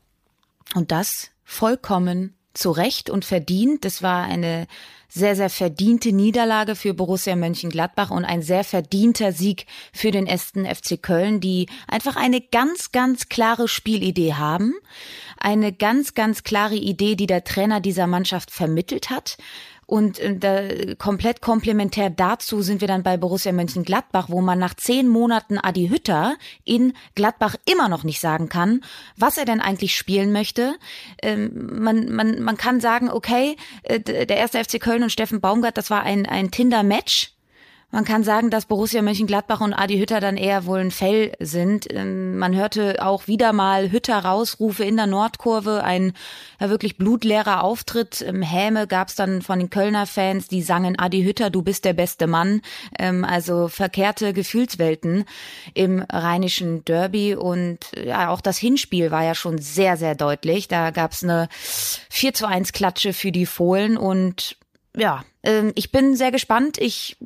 Und 0.73 0.91
das 0.91 1.31
vollkommen 1.43 2.33
zu 2.53 2.71
Recht 2.71 3.09
und 3.09 3.25
verdient. 3.25 3.85
Das 3.85 4.01
war 4.01 4.23
eine 4.23 4.67
sehr, 5.07 5.35
sehr 5.35 5.49
verdiente 5.49 6.13
Niederlage 6.13 6.75
für 6.75 6.93
Borussia 6.93 7.35
Mönchengladbach 7.35 8.11
und 8.11 8.23
ein 8.23 8.41
sehr 8.41 8.63
verdienter 8.63 9.33
Sieg 9.33 9.65
für 9.91 10.11
den 10.11 10.25
ersten 10.25 10.65
FC 10.65 11.01
Köln, 11.01 11.41
die 11.41 11.67
einfach 11.87 12.15
eine 12.15 12.39
ganz, 12.39 12.93
ganz 12.93 13.27
klare 13.27 13.67
Spielidee 13.67 14.35
haben. 14.35 14.73
Eine 15.37 15.73
ganz, 15.73 16.13
ganz 16.13 16.43
klare 16.43 16.75
Idee, 16.75 17.15
die 17.15 17.27
der 17.27 17.43
Trainer 17.43 17.81
dieser 17.81 18.07
Mannschaft 18.07 18.51
vermittelt 18.51 19.09
hat 19.09 19.37
Und 19.91 20.19
äh, 20.19 20.37
da, 20.37 20.95
komplett 20.97 21.41
komplementär 21.41 22.09
dazu 22.09 22.61
sind 22.61 22.79
wir 22.79 22.87
dann 22.87 23.03
bei 23.03 23.17
Borussia 23.17 23.51
Mönchengladbach, 23.51 24.29
wo 24.29 24.39
man 24.39 24.57
nach 24.57 24.73
zehn 24.73 25.09
Monaten 25.09 25.57
Adi 25.57 25.89
Hütter 25.89 26.37
in 26.63 26.93
Gladbach 27.15 27.57
immer 27.65 27.89
noch 27.89 28.05
nicht 28.05 28.21
sagen 28.21 28.47
kann, 28.47 28.85
was 29.17 29.37
er 29.37 29.43
denn 29.43 29.59
eigentlich 29.59 29.97
spielen 29.97 30.31
möchte. 30.31 30.75
Ähm, 31.21 31.81
man, 31.83 32.09
man, 32.09 32.41
man 32.41 32.55
kann 32.55 32.79
sagen, 32.79 33.09
okay, 33.09 33.57
äh, 33.83 33.99
der 33.99 34.37
erste 34.37 34.63
FC 34.63 34.79
Köln 34.79 35.03
und 35.03 35.11
Steffen 35.11 35.41
Baumgart, 35.41 35.77
das 35.77 35.89
war 35.89 36.03
ein, 36.03 36.25
ein 36.25 36.51
Tinder-Match 36.51 37.33
man 37.91 38.05
kann 38.05 38.23
sagen, 38.23 38.49
dass 38.49 38.65
Borussia 38.65 39.01
Mönchengladbach 39.01 39.59
und 39.59 39.73
Adi 39.73 39.97
Hütter 39.99 40.21
dann 40.21 40.37
eher 40.37 40.65
wohl 40.65 40.79
ein 40.79 40.91
Fell 40.91 41.33
sind. 41.39 41.87
Ähm, 41.93 42.37
man 42.37 42.55
hörte 42.55 43.05
auch 43.05 43.27
wieder 43.27 43.51
mal 43.51 43.91
Hütter 43.91 44.17
rausrufe 44.19 44.85
in 44.85 44.95
der 44.95 45.07
Nordkurve, 45.07 45.83
ein 45.83 46.13
ja, 46.59 46.69
wirklich 46.69 46.97
blutleerer 46.97 47.63
Auftritt. 47.63 48.21
Im 48.21 48.41
Häme 48.41 48.87
gab 48.87 49.09
es 49.09 49.15
dann 49.15 49.41
von 49.41 49.59
den 49.59 49.69
Kölner 49.69 50.05
Fans, 50.07 50.47
die 50.47 50.61
sangen 50.61 50.97
Adi 50.97 51.23
Hütter, 51.23 51.49
du 51.49 51.61
bist 51.61 51.83
der 51.83 51.93
beste 51.93 52.27
Mann. 52.27 52.61
Ähm, 52.97 53.25
also 53.25 53.67
verkehrte 53.67 54.31
Gefühlswelten 54.31 55.25
im 55.73 56.01
rheinischen 56.09 56.85
Derby 56.85 57.35
und 57.35 57.79
ja, 58.01 58.29
auch 58.29 58.41
das 58.41 58.57
Hinspiel 58.57 59.11
war 59.11 59.23
ja 59.23 59.35
schon 59.35 59.57
sehr, 59.57 59.97
sehr 59.97 60.15
deutlich. 60.15 60.69
Da 60.69 60.91
gab 60.91 61.11
es 61.11 61.23
eine 61.23 61.49
4 61.51 62.33
zu 62.33 62.47
1 62.47 62.71
Klatsche 62.71 63.11
für 63.11 63.33
die 63.33 63.45
Fohlen 63.45 63.97
und 63.97 64.55
ja, 64.95 65.23
ähm, 65.43 65.71
ich 65.75 65.91
bin 65.91 66.15
sehr 66.15 66.31
gespannt. 66.31 66.77
Ich 66.77 67.17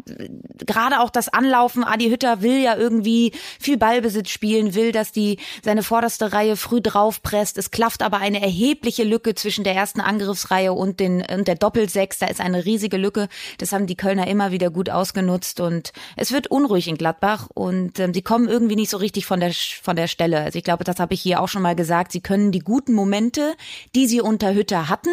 gerade 0.65 1.01
auch 1.01 1.09
das 1.09 1.29
Anlaufen. 1.29 1.83
Adi 1.83 2.09
Hütter 2.09 2.41
will 2.41 2.59
ja 2.59 2.75
irgendwie 2.75 3.31
viel 3.59 3.77
Ballbesitz 3.77 4.29
spielen, 4.29 4.73
will, 4.73 4.91
dass 4.91 5.11
die 5.11 5.37
seine 5.63 5.83
vorderste 5.83 6.33
Reihe 6.33 6.55
früh 6.55 6.81
draufpresst. 6.81 7.57
Es 7.57 7.71
klafft 7.71 8.01
aber 8.01 8.17
eine 8.17 8.41
erhebliche 8.41 9.03
Lücke 9.03 9.35
zwischen 9.35 9.63
der 9.63 9.75
ersten 9.75 10.01
Angriffsreihe 10.01 10.73
und 10.73 10.99
den 10.99 11.23
und 11.25 11.47
der 11.47 11.55
Doppelsechs. 11.55 12.19
Da 12.19 12.27
ist 12.27 12.41
eine 12.41 12.65
riesige 12.65 12.97
Lücke. 12.97 13.27
Das 13.57 13.71
haben 13.71 13.87
die 13.87 13.97
Kölner 13.97 14.27
immer 14.27 14.51
wieder 14.51 14.69
gut 14.69 14.89
ausgenutzt 14.89 15.59
und 15.59 15.91
es 16.15 16.31
wird 16.31 16.47
unruhig 16.47 16.87
in 16.87 16.97
Gladbach 16.97 17.49
und 17.53 17.99
ähm, 17.99 18.13
sie 18.13 18.21
kommen 18.21 18.47
irgendwie 18.47 18.75
nicht 18.75 18.89
so 18.89 18.97
richtig 18.97 19.25
von 19.25 19.39
der 19.39 19.53
von 19.53 19.95
der 19.95 20.07
Stelle. 20.07 20.39
Also 20.41 20.57
ich 20.57 20.63
glaube, 20.63 20.83
das 20.83 20.99
habe 20.99 21.13
ich 21.13 21.21
hier 21.21 21.41
auch 21.41 21.49
schon 21.49 21.61
mal 21.61 21.75
gesagt. 21.75 22.11
Sie 22.11 22.21
können 22.21 22.51
die 22.51 22.59
guten 22.59 22.93
Momente, 22.93 23.55
die 23.93 24.07
sie 24.07 24.21
unter 24.21 24.53
Hütter 24.53 24.89
hatten, 24.89 25.11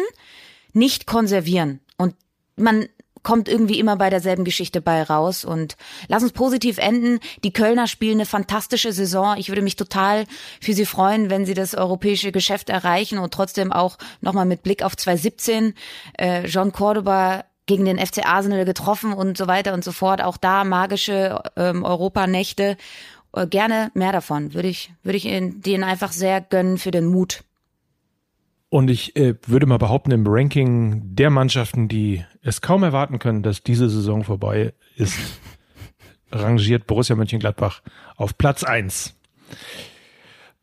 nicht 0.73 1.05
konservieren. 1.05 1.81
Und 1.97 2.15
man 2.55 2.87
kommt 3.23 3.49
irgendwie 3.49 3.79
immer 3.79 3.95
bei 3.95 4.09
derselben 4.09 4.43
Geschichte 4.43 4.81
bei 4.81 5.01
raus. 5.03 5.45
Und 5.45 5.75
lass 6.07 6.23
uns 6.23 6.33
positiv 6.33 6.77
enden. 6.77 7.19
Die 7.43 7.53
Kölner 7.53 7.87
spielen 7.87 8.17
eine 8.17 8.25
fantastische 8.25 8.93
Saison. 8.93 9.37
Ich 9.37 9.49
würde 9.49 9.61
mich 9.61 9.75
total 9.75 10.25
für 10.61 10.73
sie 10.73 10.85
freuen, 10.85 11.29
wenn 11.29 11.45
sie 11.45 11.53
das 11.53 11.73
europäische 11.73 12.31
Geschäft 12.31 12.69
erreichen 12.69 13.17
und 13.17 13.33
trotzdem 13.33 13.71
auch 13.71 13.97
nochmal 14.21 14.45
mit 14.45 14.63
Blick 14.63 14.83
auf 14.83 14.95
2017 14.95 15.73
äh, 16.17 16.45
John 16.45 16.71
Cordoba 16.71 17.45
gegen 17.65 17.85
den 17.85 17.97
FC 17.97 18.25
Arsenal 18.25 18.65
getroffen 18.65 19.13
und 19.13 19.37
so 19.37 19.47
weiter 19.47 19.73
und 19.73 19.83
so 19.83 19.91
fort. 19.91 20.21
Auch 20.21 20.37
da 20.37 20.63
magische 20.63 21.41
ähm, 21.55 21.83
Europanächte. 21.83 22.77
Äh, 23.33 23.47
gerne 23.47 23.91
mehr 23.93 24.11
davon. 24.11 24.53
Würde 24.53 24.67
ich, 24.67 24.93
würde 25.03 25.17
ich 25.17 25.23
denen 25.23 25.83
einfach 25.83 26.11
sehr 26.11 26.41
gönnen 26.41 26.77
für 26.77 26.91
den 26.91 27.05
Mut. 27.05 27.43
Und 28.73 28.89
ich 28.89 29.15
äh, 29.15 29.35
würde 29.45 29.67
mal 29.67 29.77
behaupten, 29.77 30.09
im 30.09 30.25
Ranking 30.25 30.99
der 31.13 31.29
Mannschaften, 31.29 31.87
die 31.87 32.25
es 32.41 32.59
kaum 32.59 32.81
erwarten 32.81 33.19
können, 33.19 33.43
dass 33.43 33.61
diese 33.61 33.87
Saison 33.87 34.23
vorbei 34.23 34.73
ist, 34.95 35.15
rangiert 36.31 36.87
Borussia 36.87 37.15
Mönchengladbach 37.15 37.83
auf 38.15 38.35
Platz 38.35 38.63
eins. 38.63 39.15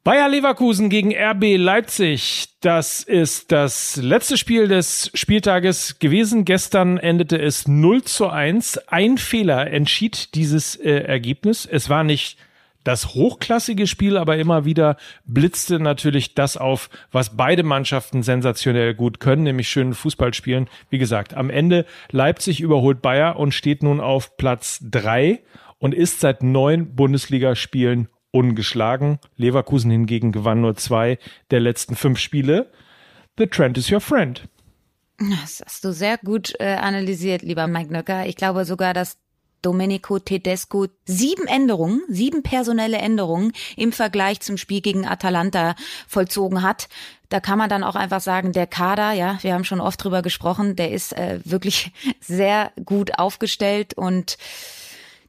Bayer 0.02 0.28
Leverkusen 0.28 0.90
gegen 0.90 1.14
RB 1.14 1.56
Leipzig. 1.56 2.48
Das 2.60 3.04
ist 3.04 3.52
das 3.52 3.94
letzte 3.94 4.36
Spiel 4.36 4.66
des 4.66 5.12
Spieltages 5.14 6.00
gewesen. 6.00 6.44
Gestern 6.44 6.98
endete 6.98 7.40
es 7.40 7.68
0 7.68 8.02
zu 8.02 8.28
1. 8.28 8.88
Ein 8.88 9.18
Fehler 9.18 9.70
entschied 9.70 10.34
dieses 10.34 10.74
äh, 10.74 10.90
Ergebnis. 10.90 11.64
Es 11.64 11.88
war 11.88 12.02
nicht 12.02 12.38
das 12.84 13.14
hochklassige 13.14 13.86
Spiel, 13.86 14.16
aber 14.16 14.38
immer 14.38 14.64
wieder 14.64 14.96
blitzte 15.24 15.78
natürlich 15.78 16.34
das 16.34 16.56
auf, 16.56 16.88
was 17.12 17.36
beide 17.36 17.62
Mannschaften 17.62 18.22
sensationell 18.22 18.94
gut 18.94 19.20
können, 19.20 19.42
nämlich 19.42 19.68
schönen 19.68 19.94
Fußball 19.94 20.32
spielen. 20.34 20.68
Wie 20.88 20.98
gesagt, 20.98 21.34
am 21.34 21.50
Ende 21.50 21.84
Leipzig 22.10 22.60
überholt 22.60 23.02
Bayer 23.02 23.36
und 23.36 23.52
steht 23.52 23.82
nun 23.82 24.00
auf 24.00 24.36
Platz 24.36 24.80
drei 24.82 25.40
und 25.78 25.94
ist 25.94 26.20
seit 26.20 26.42
neun 26.42 26.94
Bundesligaspielen 26.94 28.08
ungeschlagen. 28.30 29.18
Leverkusen 29.36 29.90
hingegen 29.90 30.32
gewann 30.32 30.60
nur 30.60 30.76
zwei 30.76 31.18
der 31.50 31.60
letzten 31.60 31.96
fünf 31.96 32.18
Spiele. 32.18 32.70
The 33.38 33.46
trend 33.46 33.76
is 33.78 33.90
your 33.90 34.00
friend. 34.00 34.48
Das 35.18 35.62
hast 35.64 35.84
du 35.84 35.92
sehr 35.92 36.16
gut 36.16 36.54
äh, 36.60 36.76
analysiert, 36.76 37.42
lieber 37.42 37.66
Mike 37.66 37.92
Nöcker. 37.92 38.26
Ich 38.26 38.36
glaube 38.36 38.64
sogar, 38.64 38.94
dass 38.94 39.18
Domenico 39.62 40.18
Tedesco 40.18 40.86
sieben 41.04 41.46
Änderungen, 41.46 42.02
sieben 42.08 42.42
personelle 42.42 42.98
Änderungen 42.98 43.52
im 43.76 43.92
Vergleich 43.92 44.40
zum 44.40 44.56
Spiel 44.56 44.80
gegen 44.80 45.06
Atalanta 45.06 45.74
vollzogen 46.08 46.62
hat. 46.62 46.88
Da 47.28 47.40
kann 47.40 47.58
man 47.58 47.70
dann 47.70 47.84
auch 47.84 47.94
einfach 47.94 48.20
sagen, 48.20 48.52
der 48.52 48.66
Kader, 48.66 49.12
ja, 49.12 49.38
wir 49.42 49.54
haben 49.54 49.64
schon 49.64 49.80
oft 49.80 50.02
drüber 50.02 50.22
gesprochen, 50.22 50.76
der 50.76 50.90
ist 50.90 51.16
äh, 51.16 51.40
wirklich 51.44 51.92
sehr 52.20 52.72
gut 52.84 53.18
aufgestellt 53.18 53.94
und 53.94 54.36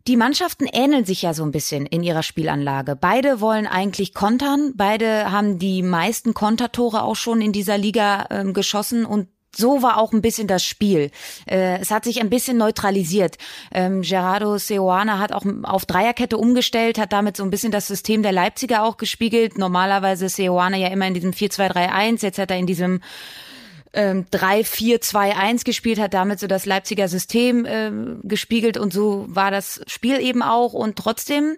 die 0.07 0.17
Mannschaften 0.17 0.65
ähneln 0.65 1.05
sich 1.05 1.21
ja 1.21 1.33
so 1.33 1.43
ein 1.43 1.51
bisschen 1.51 1.85
in 1.85 2.01
ihrer 2.01 2.23
Spielanlage. 2.23 2.95
Beide 2.95 3.39
wollen 3.39 3.67
eigentlich 3.67 4.15
kontern. 4.15 4.73
Beide 4.75 5.31
haben 5.31 5.59
die 5.59 5.83
meisten 5.83 6.33
Kontertore 6.33 7.03
auch 7.03 7.15
schon 7.15 7.39
in 7.39 7.51
dieser 7.51 7.77
Liga 7.77 8.25
ähm, 8.31 8.53
geschossen 8.53 9.05
und 9.05 9.27
so 9.55 9.81
war 9.81 9.97
auch 9.97 10.13
ein 10.13 10.21
bisschen 10.21 10.47
das 10.47 10.63
Spiel. 10.63 11.11
Äh, 11.45 11.79
es 11.79 11.91
hat 11.91 12.03
sich 12.03 12.21
ein 12.21 12.29
bisschen 12.29 12.57
neutralisiert. 12.57 13.37
Ähm, 13.73 14.01
Gerardo 14.01 14.57
Seoane 14.57 15.19
hat 15.19 15.31
auch 15.31 15.45
auf 15.63 15.85
Dreierkette 15.85 16.37
umgestellt, 16.37 16.97
hat 16.97 17.13
damit 17.13 17.37
so 17.37 17.43
ein 17.43 17.49
bisschen 17.49 17.71
das 17.71 17.87
System 17.87 18.23
der 18.23 18.31
Leipziger 18.31 18.83
auch 18.83 18.97
gespiegelt. 18.97 19.57
Normalerweise 19.57 20.29
Seoane 20.29 20.79
ja 20.79 20.87
immer 20.87 21.07
in 21.07 21.13
diesem 21.13 21.31
4-2-3-1, 21.31 22.23
jetzt 22.23 22.37
hat 22.37 22.51
er 22.51 22.57
in 22.57 22.67
diesem 22.67 23.01
ähm, 23.93 24.25
3-4-2-1 24.31 25.65
gespielt, 25.65 25.99
hat 25.99 26.13
damit 26.13 26.39
so 26.39 26.47
das 26.47 26.65
Leipziger 26.65 27.07
System 27.07 27.65
äh, 27.65 27.91
gespiegelt 28.23 28.77
und 28.77 28.93
so 28.93 29.25
war 29.27 29.51
das 29.51 29.81
Spiel 29.87 30.19
eben 30.21 30.41
auch 30.41 30.73
und 30.73 30.95
trotzdem 30.95 31.57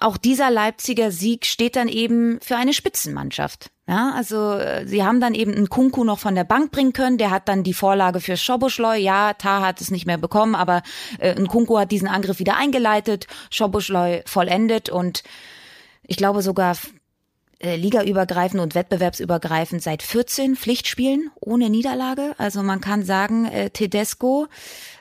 auch 0.00 0.16
dieser 0.16 0.50
Leipziger 0.50 1.12
Sieg 1.12 1.46
steht 1.46 1.76
dann 1.76 1.88
eben 1.88 2.40
für 2.40 2.56
eine 2.56 2.72
Spitzenmannschaft. 2.72 3.70
Ja, 3.86 4.12
also 4.14 4.52
äh, 4.52 4.86
sie 4.86 5.04
haben 5.04 5.20
dann 5.20 5.34
eben 5.34 5.52
einen 5.52 5.68
Kunku 5.68 6.04
noch 6.04 6.18
von 6.18 6.34
der 6.34 6.44
Bank 6.44 6.70
bringen 6.70 6.94
können, 6.94 7.18
der 7.18 7.30
hat 7.30 7.48
dann 7.48 7.62
die 7.64 7.74
Vorlage 7.74 8.20
für 8.20 8.36
Schoboschleu. 8.36 8.96
Ja, 8.96 9.34
Tar 9.34 9.60
hat 9.60 9.80
es 9.80 9.90
nicht 9.90 10.06
mehr 10.06 10.16
bekommen, 10.16 10.54
aber 10.54 10.82
äh, 11.18 11.34
ein 11.34 11.48
Kunku 11.48 11.78
hat 11.78 11.92
diesen 11.92 12.08
Angriff 12.08 12.38
wieder 12.38 12.56
eingeleitet, 12.56 13.26
Schoboschleu 13.50 14.22
vollendet 14.24 14.88
und 14.88 15.22
ich 16.02 16.16
glaube 16.16 16.40
sogar 16.40 16.76
äh, 17.64 17.76
ligaübergreifend 17.76 18.60
und 18.60 18.74
wettbewerbsübergreifend 18.74 19.82
seit 19.82 20.02
14 20.02 20.54
Pflichtspielen 20.54 21.30
ohne 21.40 21.70
Niederlage. 21.70 22.34
Also 22.36 22.62
man 22.62 22.82
kann 22.82 23.04
sagen, 23.04 23.46
äh, 23.46 23.70
Tedesco, 23.70 24.48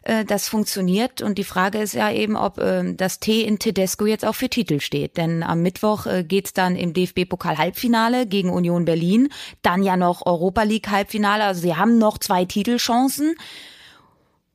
äh, 0.03 0.24
das 0.24 0.48
funktioniert. 0.48 1.22
Und 1.22 1.38
die 1.38 1.43
Frage 1.43 1.79
ist 1.79 1.93
ja 1.93 2.10
eben, 2.10 2.38
ob 2.38 2.60
äh, 2.60 2.93
das 2.93 3.20
T 3.20 3.41
in 3.41 3.60
Tedesco 3.60 4.05
jetzt 4.05 4.24
auch 4.24 4.36
für 4.36 4.50
Titel 4.50 4.79
steht. 4.79 5.17
Denn 5.17 5.43
am 5.43 5.62
Mittwoch 5.62 6.05
äh, 6.05 6.24
geht's 6.24 6.53
dann 6.53 6.77
im 6.77 6.93
DFB-Pokal-Halbfinale 6.93 8.27
gegen 8.27 8.50
Union 8.50 8.86
Berlin. 8.86 9.27
Dann 9.62 9.84
ja 9.84 9.98
noch 9.98 10.25
Europa 10.25 10.63
League-Halbfinale. 10.63 11.43
Also 11.43 11.62
sie 11.62 11.75
haben 11.75 11.98
noch 11.98 12.17
zwei 12.17 12.46
Titelchancen. 12.46 13.36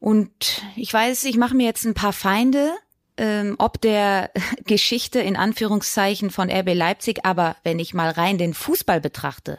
Und 0.00 0.62
ich 0.76 0.92
weiß, 0.92 1.24
ich 1.24 1.36
mache 1.36 1.54
mir 1.54 1.66
jetzt 1.66 1.84
ein 1.84 1.94
paar 1.94 2.14
Feinde 2.14 2.70
ähm, 3.18 3.56
ob 3.58 3.80
der 3.80 4.30
Geschichte 4.64 5.20
in 5.20 5.36
Anführungszeichen 5.36 6.30
von 6.30 6.50
RB 6.50 6.74
Leipzig, 6.74 7.24
aber 7.24 7.56
wenn 7.64 7.78
ich 7.78 7.94
mal 7.94 8.10
rein 8.10 8.38
den 8.38 8.54
Fußball 8.54 9.00
betrachte, 9.00 9.58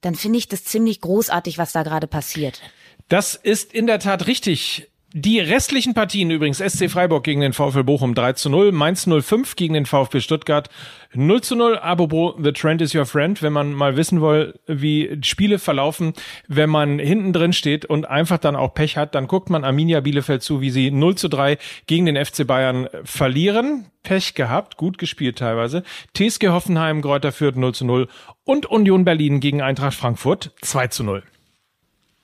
dann 0.00 0.14
finde 0.14 0.38
ich 0.38 0.48
das 0.48 0.64
ziemlich 0.64 1.00
großartig, 1.00 1.58
was 1.58 1.72
da 1.72 1.82
gerade 1.82 2.06
passiert. 2.06 2.60
Das 3.08 3.34
ist 3.34 3.72
in 3.72 3.86
der 3.86 4.00
Tat 4.00 4.26
richtig. 4.26 4.88
Die 5.18 5.40
restlichen 5.40 5.94
Partien 5.94 6.30
übrigens, 6.30 6.58
SC 6.58 6.90
Freiburg 6.90 7.24
gegen 7.24 7.40
den 7.40 7.54
VfL 7.54 7.84
Bochum 7.84 8.14
3 8.14 8.34
zu 8.34 8.50
0, 8.50 8.70
Mainz 8.70 9.08
05 9.08 9.56
gegen 9.56 9.72
den 9.72 9.86
VfB 9.86 10.20
Stuttgart 10.20 10.68
0 11.14 11.40
zu 11.40 11.56
0. 11.56 11.78
Apropos, 11.78 12.34
the 12.38 12.52
trend 12.52 12.82
is 12.82 12.94
your 12.94 13.06
friend, 13.06 13.40
wenn 13.40 13.54
man 13.54 13.72
mal 13.72 13.96
wissen 13.96 14.20
will, 14.20 14.60
wie 14.66 15.18
Spiele 15.22 15.58
verlaufen, 15.58 16.12
wenn 16.48 16.68
man 16.68 16.98
hinten 16.98 17.32
drin 17.32 17.54
steht 17.54 17.86
und 17.86 18.06
einfach 18.06 18.36
dann 18.36 18.56
auch 18.56 18.74
Pech 18.74 18.98
hat, 18.98 19.14
dann 19.14 19.26
guckt 19.26 19.48
man 19.48 19.64
Arminia 19.64 20.00
Bielefeld 20.00 20.42
zu, 20.42 20.60
wie 20.60 20.68
sie 20.68 20.90
0 20.90 21.14
zu 21.14 21.28
3 21.28 21.56
gegen 21.86 22.04
den 22.04 22.22
FC 22.22 22.46
Bayern 22.46 22.86
verlieren. 23.04 23.86
Pech 24.02 24.34
gehabt, 24.34 24.76
gut 24.76 24.98
gespielt 24.98 25.38
teilweise. 25.38 25.82
TSG 26.14 26.48
Hoffenheim, 26.48 27.00
Gräuter 27.00 27.32
Fürth 27.32 27.56
0 27.56 27.74
zu 27.74 27.86
0 27.86 28.08
und 28.44 28.66
Union 28.66 29.06
Berlin 29.06 29.40
gegen 29.40 29.62
Eintracht 29.62 29.96
Frankfurt 29.96 30.52
2 30.60 30.88
zu 30.88 31.04
0. 31.04 31.22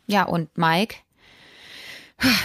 Ja, 0.09 0.25
und 0.25 0.51
Mike, 0.59 0.97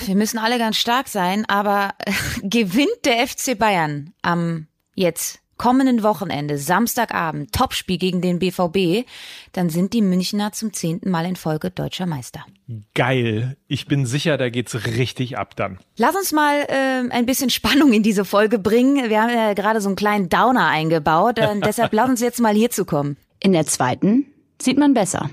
wir 0.05 0.15
müssen 0.15 0.37
alle 0.37 0.57
ganz 0.57 0.77
stark 0.77 1.07
sein, 1.07 1.45
aber 1.47 1.93
gewinnt 2.43 3.05
der 3.05 3.27
FC 3.27 3.57
Bayern 3.57 4.13
am 4.21 4.67
jetzt 4.95 5.39
kommenden 5.57 6.03
Wochenende, 6.03 6.57
Samstagabend, 6.57 7.51
Topspiel 7.51 7.97
gegen 7.97 8.21
den 8.21 8.39
BVB, 8.39 9.07
dann 9.53 9.69
sind 9.69 9.93
die 9.93 10.01
Münchner 10.01 10.51
zum 10.51 10.71
zehnten 10.71 11.09
Mal 11.09 11.25
in 11.25 11.35
Folge 11.35 11.71
deutscher 11.71 12.05
Meister. 12.05 12.45
Geil. 12.93 13.57
Ich 13.67 13.87
bin 13.87 14.05
sicher, 14.05 14.37
da 14.37 14.49
geht's 14.49 14.75
richtig 14.85 15.37
ab 15.37 15.55
dann. 15.55 15.79
Lass 15.97 16.15
uns 16.15 16.31
mal 16.31 16.67
äh, 16.67 17.09
ein 17.09 17.25
bisschen 17.25 17.49
Spannung 17.49 17.93
in 17.93 18.03
diese 18.03 18.25
Folge 18.25 18.59
bringen. 18.59 19.09
Wir 19.09 19.21
haben 19.21 19.33
ja 19.33 19.53
gerade 19.53 19.81
so 19.81 19.89
einen 19.89 19.95
kleinen 19.95 20.29
Downer 20.29 20.67
eingebaut, 20.67 21.39
äh, 21.39 21.59
deshalb 21.59 21.93
lass 21.93 22.09
uns 22.09 22.21
jetzt 22.21 22.39
mal 22.39 22.53
hierzu 22.53 22.85
kommen. 22.85 23.17
In 23.39 23.53
der 23.53 23.65
zweiten 23.65 24.25
sieht 24.61 24.77
man 24.77 24.93
besser. 24.93 25.29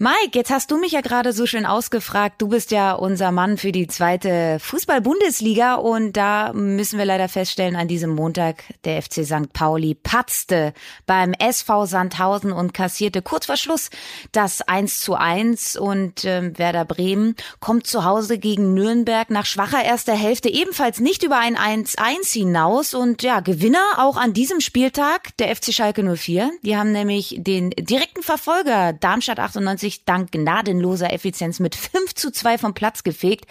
Mike, 0.00 0.30
jetzt 0.34 0.52
hast 0.52 0.70
du 0.70 0.78
mich 0.78 0.92
ja 0.92 1.00
gerade 1.00 1.32
so 1.32 1.44
schön 1.44 1.66
ausgefragt. 1.66 2.40
Du 2.40 2.46
bist 2.46 2.70
ja 2.70 2.92
unser 2.92 3.32
Mann 3.32 3.58
für 3.58 3.72
die 3.72 3.88
zweite 3.88 4.58
Fußball-Bundesliga 4.60 5.74
und 5.74 6.12
da 6.12 6.52
müssen 6.52 7.00
wir 7.00 7.04
leider 7.04 7.28
feststellen, 7.28 7.74
an 7.74 7.88
diesem 7.88 8.10
Montag 8.10 8.62
der 8.84 9.02
FC 9.02 9.24
St. 9.26 9.52
Pauli 9.52 9.96
patzte 9.96 10.72
beim 11.06 11.32
SV 11.32 11.86
Sandhausen 11.86 12.52
und 12.52 12.74
kassierte 12.74 13.22
kurz 13.22 13.46
vor 13.46 13.56
Schluss 13.56 13.90
das 14.30 14.62
1 14.62 15.00
zu 15.00 15.16
1 15.16 15.74
und 15.74 16.24
äh, 16.24 16.56
Werder 16.56 16.84
Bremen 16.84 17.34
kommt 17.58 17.88
zu 17.88 18.04
Hause 18.04 18.38
gegen 18.38 18.74
Nürnberg 18.74 19.30
nach 19.30 19.46
schwacher 19.46 19.84
erster 19.84 20.14
Hälfte 20.14 20.48
ebenfalls 20.48 21.00
nicht 21.00 21.24
über 21.24 21.40
ein 21.40 21.56
1-1 21.56 22.34
hinaus 22.34 22.94
und 22.94 23.24
ja, 23.24 23.40
Gewinner 23.40 23.82
auch 23.96 24.16
an 24.16 24.32
diesem 24.32 24.60
Spieltag 24.60 25.36
der 25.38 25.56
FC 25.56 25.74
Schalke 25.74 26.04
04. 26.04 26.52
Die 26.62 26.76
haben 26.76 26.92
nämlich 26.92 27.34
den 27.40 27.70
direkten 27.70 28.22
Verfolger 28.22 28.92
Darmstadt 28.92 29.40
98 29.40 29.87
sich 29.88 30.04
dank 30.04 30.32
gnadenloser 30.32 31.12
Effizienz 31.12 31.60
mit 31.60 31.74
5 31.74 32.14
zu 32.14 32.30
2 32.30 32.58
vom 32.58 32.74
Platz 32.74 33.02
gefegt. 33.02 33.46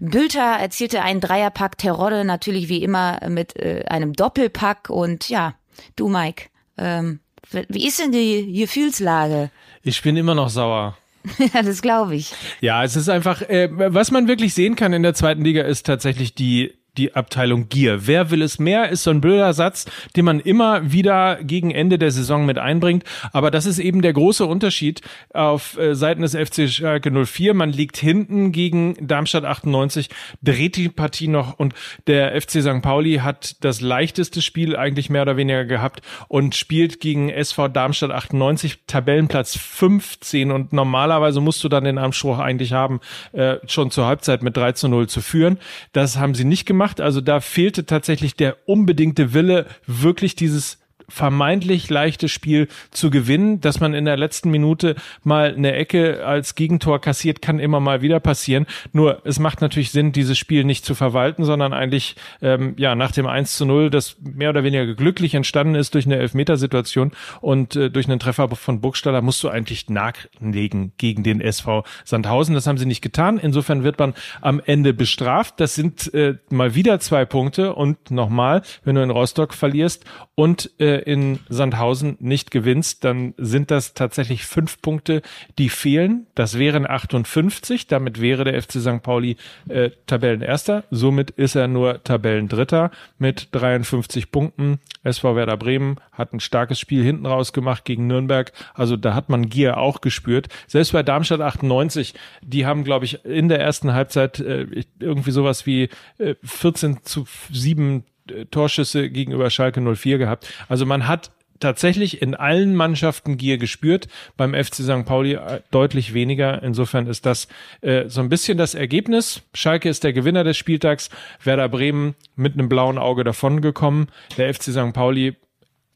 Bülter 0.00 0.40
erzielte 0.40 1.02
einen 1.02 1.20
Dreierpack, 1.20 1.78
Terodde 1.78 2.24
natürlich 2.24 2.68
wie 2.68 2.82
immer 2.82 3.20
mit 3.28 3.56
äh, 3.56 3.84
einem 3.88 4.12
Doppelpack 4.14 4.90
und 4.90 5.28
ja, 5.28 5.54
du 5.96 6.08
Mike, 6.08 6.46
ähm, 6.78 7.20
wie 7.68 7.86
ist 7.86 8.00
denn 8.00 8.12
die 8.12 8.52
Gefühlslage? 8.52 9.50
Ich 9.82 10.02
bin 10.02 10.16
immer 10.16 10.34
noch 10.34 10.48
sauer. 10.48 10.96
Ja, 11.52 11.62
das 11.62 11.82
glaube 11.82 12.14
ich. 12.14 12.32
Ja, 12.60 12.84
es 12.84 12.94
ist 12.94 13.08
einfach, 13.08 13.42
äh, 13.42 13.68
was 13.72 14.12
man 14.12 14.28
wirklich 14.28 14.54
sehen 14.54 14.76
kann 14.76 14.92
in 14.92 15.02
der 15.02 15.12
zweiten 15.12 15.42
Liga, 15.42 15.62
ist 15.62 15.84
tatsächlich 15.84 16.36
die 16.36 16.75
die 16.96 17.14
Abteilung 17.14 17.68
Gier. 17.68 18.06
Wer 18.06 18.30
will 18.30 18.42
es 18.42 18.58
mehr, 18.58 18.88
ist 18.88 19.02
so 19.02 19.10
ein 19.10 19.20
blöder 19.20 19.52
Satz, 19.52 19.86
den 20.16 20.24
man 20.24 20.40
immer 20.40 20.92
wieder 20.92 21.38
gegen 21.42 21.70
Ende 21.70 21.98
der 21.98 22.10
Saison 22.10 22.46
mit 22.46 22.58
einbringt. 22.58 23.04
Aber 23.32 23.50
das 23.50 23.66
ist 23.66 23.78
eben 23.78 24.02
der 24.02 24.12
große 24.12 24.44
Unterschied 24.44 25.00
auf 25.32 25.78
äh, 25.78 25.94
Seiten 25.94 26.22
des 26.22 26.34
FC 26.34 26.68
Schalke 26.68 27.10
04. 27.10 27.54
Man 27.54 27.70
liegt 27.70 27.96
hinten 27.96 28.52
gegen 28.52 28.94
Darmstadt 29.06 29.44
98, 29.44 30.08
dreht 30.42 30.76
die 30.76 30.88
Partie 30.88 31.28
noch 31.28 31.58
und 31.58 31.74
der 32.06 32.40
FC 32.40 32.62
St. 32.62 32.82
Pauli 32.82 33.16
hat 33.16 33.64
das 33.64 33.80
leichteste 33.80 34.42
Spiel 34.42 34.76
eigentlich 34.76 35.10
mehr 35.10 35.22
oder 35.22 35.36
weniger 35.36 35.64
gehabt 35.64 36.02
und 36.28 36.54
spielt 36.54 37.00
gegen 37.00 37.28
SV 37.28 37.68
Darmstadt 37.68 38.10
98 38.10 38.80
Tabellenplatz 38.86 39.56
15 39.56 40.50
und 40.50 40.72
normalerweise 40.72 41.40
musst 41.40 41.62
du 41.64 41.68
dann 41.68 41.84
den 41.84 41.98
Anspruch 41.98 42.38
eigentlich 42.38 42.72
haben, 42.72 43.00
äh, 43.32 43.56
schon 43.66 43.90
zur 43.90 44.06
Halbzeit 44.06 44.42
mit 44.42 44.56
3 44.56 44.72
zu 44.72 44.88
0 44.88 45.08
zu 45.08 45.20
führen. 45.20 45.58
Das 45.92 46.16
haben 46.16 46.34
sie 46.34 46.44
nicht 46.44 46.66
gemacht 46.66 46.85
gemacht. 46.86 47.00
Also 47.00 47.20
da 47.20 47.40
fehlte 47.40 47.84
tatsächlich 47.86 48.34
der 48.34 48.56
unbedingte 48.66 49.34
Wille, 49.34 49.66
wirklich 49.86 50.36
dieses 50.36 50.78
vermeintlich 51.08 51.88
leichtes 51.90 52.30
Spiel 52.30 52.68
zu 52.90 53.10
gewinnen. 53.10 53.60
Dass 53.60 53.80
man 53.80 53.94
in 53.94 54.04
der 54.04 54.16
letzten 54.16 54.50
Minute 54.50 54.96
mal 55.22 55.54
eine 55.54 55.72
Ecke 55.72 56.24
als 56.24 56.54
Gegentor 56.54 57.00
kassiert, 57.00 57.42
kann 57.42 57.58
immer 57.58 57.80
mal 57.80 58.02
wieder 58.02 58.20
passieren. 58.20 58.66
Nur 58.92 59.22
es 59.24 59.38
macht 59.38 59.60
natürlich 59.60 59.90
Sinn, 59.90 60.12
dieses 60.12 60.38
Spiel 60.38 60.64
nicht 60.64 60.84
zu 60.84 60.94
verwalten, 60.94 61.44
sondern 61.44 61.72
eigentlich 61.72 62.16
ähm, 62.42 62.74
ja 62.76 62.94
nach 62.94 63.12
dem 63.12 63.26
1 63.26 63.56
zu 63.56 63.66
0, 63.66 63.90
das 63.90 64.16
mehr 64.20 64.50
oder 64.50 64.64
weniger 64.64 64.94
glücklich 64.94 65.34
entstanden 65.34 65.74
ist 65.74 65.94
durch 65.94 66.06
eine 66.06 66.16
Elfmetersituation 66.16 67.12
und 67.40 67.76
äh, 67.76 67.90
durch 67.90 68.06
einen 68.06 68.18
Treffer 68.18 68.48
von 68.48 68.80
Burgstaller, 68.80 69.22
musst 69.22 69.42
du 69.42 69.48
eigentlich 69.48 69.88
nachlegen 69.88 70.92
gegen 70.98 71.22
den 71.22 71.40
SV 71.40 71.84
Sandhausen. 72.04 72.54
Das 72.54 72.66
haben 72.66 72.78
sie 72.78 72.86
nicht 72.86 73.02
getan. 73.02 73.38
Insofern 73.38 73.84
wird 73.84 73.98
man 73.98 74.14
am 74.40 74.60
Ende 74.64 74.94
bestraft. 74.94 75.60
Das 75.60 75.74
sind 75.74 76.12
äh, 76.14 76.36
mal 76.50 76.74
wieder 76.74 77.00
zwei 77.00 77.24
Punkte 77.24 77.74
und 77.74 78.10
nochmal, 78.10 78.62
wenn 78.84 78.96
du 78.96 79.02
in 79.02 79.10
Rostock 79.10 79.54
verlierst 79.54 80.04
und 80.34 80.70
äh, 80.78 80.95
in 80.98 81.40
Sandhausen 81.48 82.16
nicht 82.20 82.50
gewinnst, 82.50 83.04
dann 83.04 83.34
sind 83.36 83.70
das 83.70 83.94
tatsächlich 83.94 84.46
fünf 84.46 84.80
Punkte, 84.80 85.22
die 85.58 85.68
fehlen. 85.68 86.26
Das 86.34 86.58
wären 86.58 86.88
58. 86.88 87.86
Damit 87.86 88.20
wäre 88.20 88.44
der 88.44 88.60
FC 88.60 88.80
St. 88.80 89.02
Pauli 89.02 89.36
äh, 89.68 89.90
Tabellenerster. 90.06 90.84
Somit 90.90 91.30
ist 91.30 91.54
er 91.54 91.68
nur 91.68 92.02
Tabellendritter 92.02 92.90
mit 93.18 93.48
53 93.52 94.30
Punkten. 94.30 94.80
SV 95.04 95.36
Werder 95.36 95.56
Bremen 95.56 95.96
hat 96.12 96.32
ein 96.32 96.40
starkes 96.40 96.80
Spiel 96.80 97.04
hinten 97.04 97.26
raus 97.26 97.52
gemacht 97.52 97.84
gegen 97.84 98.06
Nürnberg. 98.06 98.52
Also 98.74 98.96
da 98.96 99.14
hat 99.14 99.28
man 99.28 99.48
Gier 99.48 99.78
auch 99.78 100.00
gespürt. 100.00 100.48
Selbst 100.66 100.92
bei 100.92 101.02
Darmstadt 101.02 101.40
98, 101.40 102.14
die 102.42 102.66
haben, 102.66 102.84
glaube 102.84 103.04
ich, 103.04 103.24
in 103.24 103.48
der 103.48 103.60
ersten 103.60 103.92
Halbzeit 103.92 104.40
äh, 104.40 104.66
irgendwie 104.98 105.30
sowas 105.30 105.66
wie 105.66 105.88
äh, 106.18 106.34
14 106.42 107.04
zu 107.04 107.26
7 107.52 108.04
Torschüsse 108.50 109.10
gegenüber 109.10 109.50
Schalke 109.50 109.80
04 109.80 110.18
gehabt. 110.18 110.52
Also 110.68 110.86
man 110.86 111.06
hat 111.06 111.30
tatsächlich 111.60 112.22
in 112.22 112.34
allen 112.34 112.74
Mannschaften 112.74 113.36
Gier 113.36 113.58
gespürt, 113.58 114.08
beim 114.36 114.54
FC 114.54 114.76
St. 114.76 115.04
Pauli 115.04 115.34
äh, 115.34 115.60
deutlich 115.70 116.14
weniger. 116.14 116.62
Insofern 116.62 117.06
ist 117.06 117.26
das 117.26 117.48
äh, 117.80 118.08
so 118.08 118.20
ein 118.20 118.28
bisschen 118.28 118.58
das 118.58 118.74
Ergebnis. 118.74 119.42
Schalke 119.54 119.88
ist 119.88 120.04
der 120.04 120.12
Gewinner 120.12 120.44
des 120.44 120.56
Spieltags, 120.56 121.10
Werder 121.42 121.68
Bremen 121.68 122.14
mit 122.34 122.54
einem 122.54 122.68
blauen 122.68 122.98
Auge 122.98 123.24
davongekommen. 123.24 124.08
Der 124.36 124.52
FC 124.52 124.64
St. 124.64 124.92
Pauli 124.92 125.36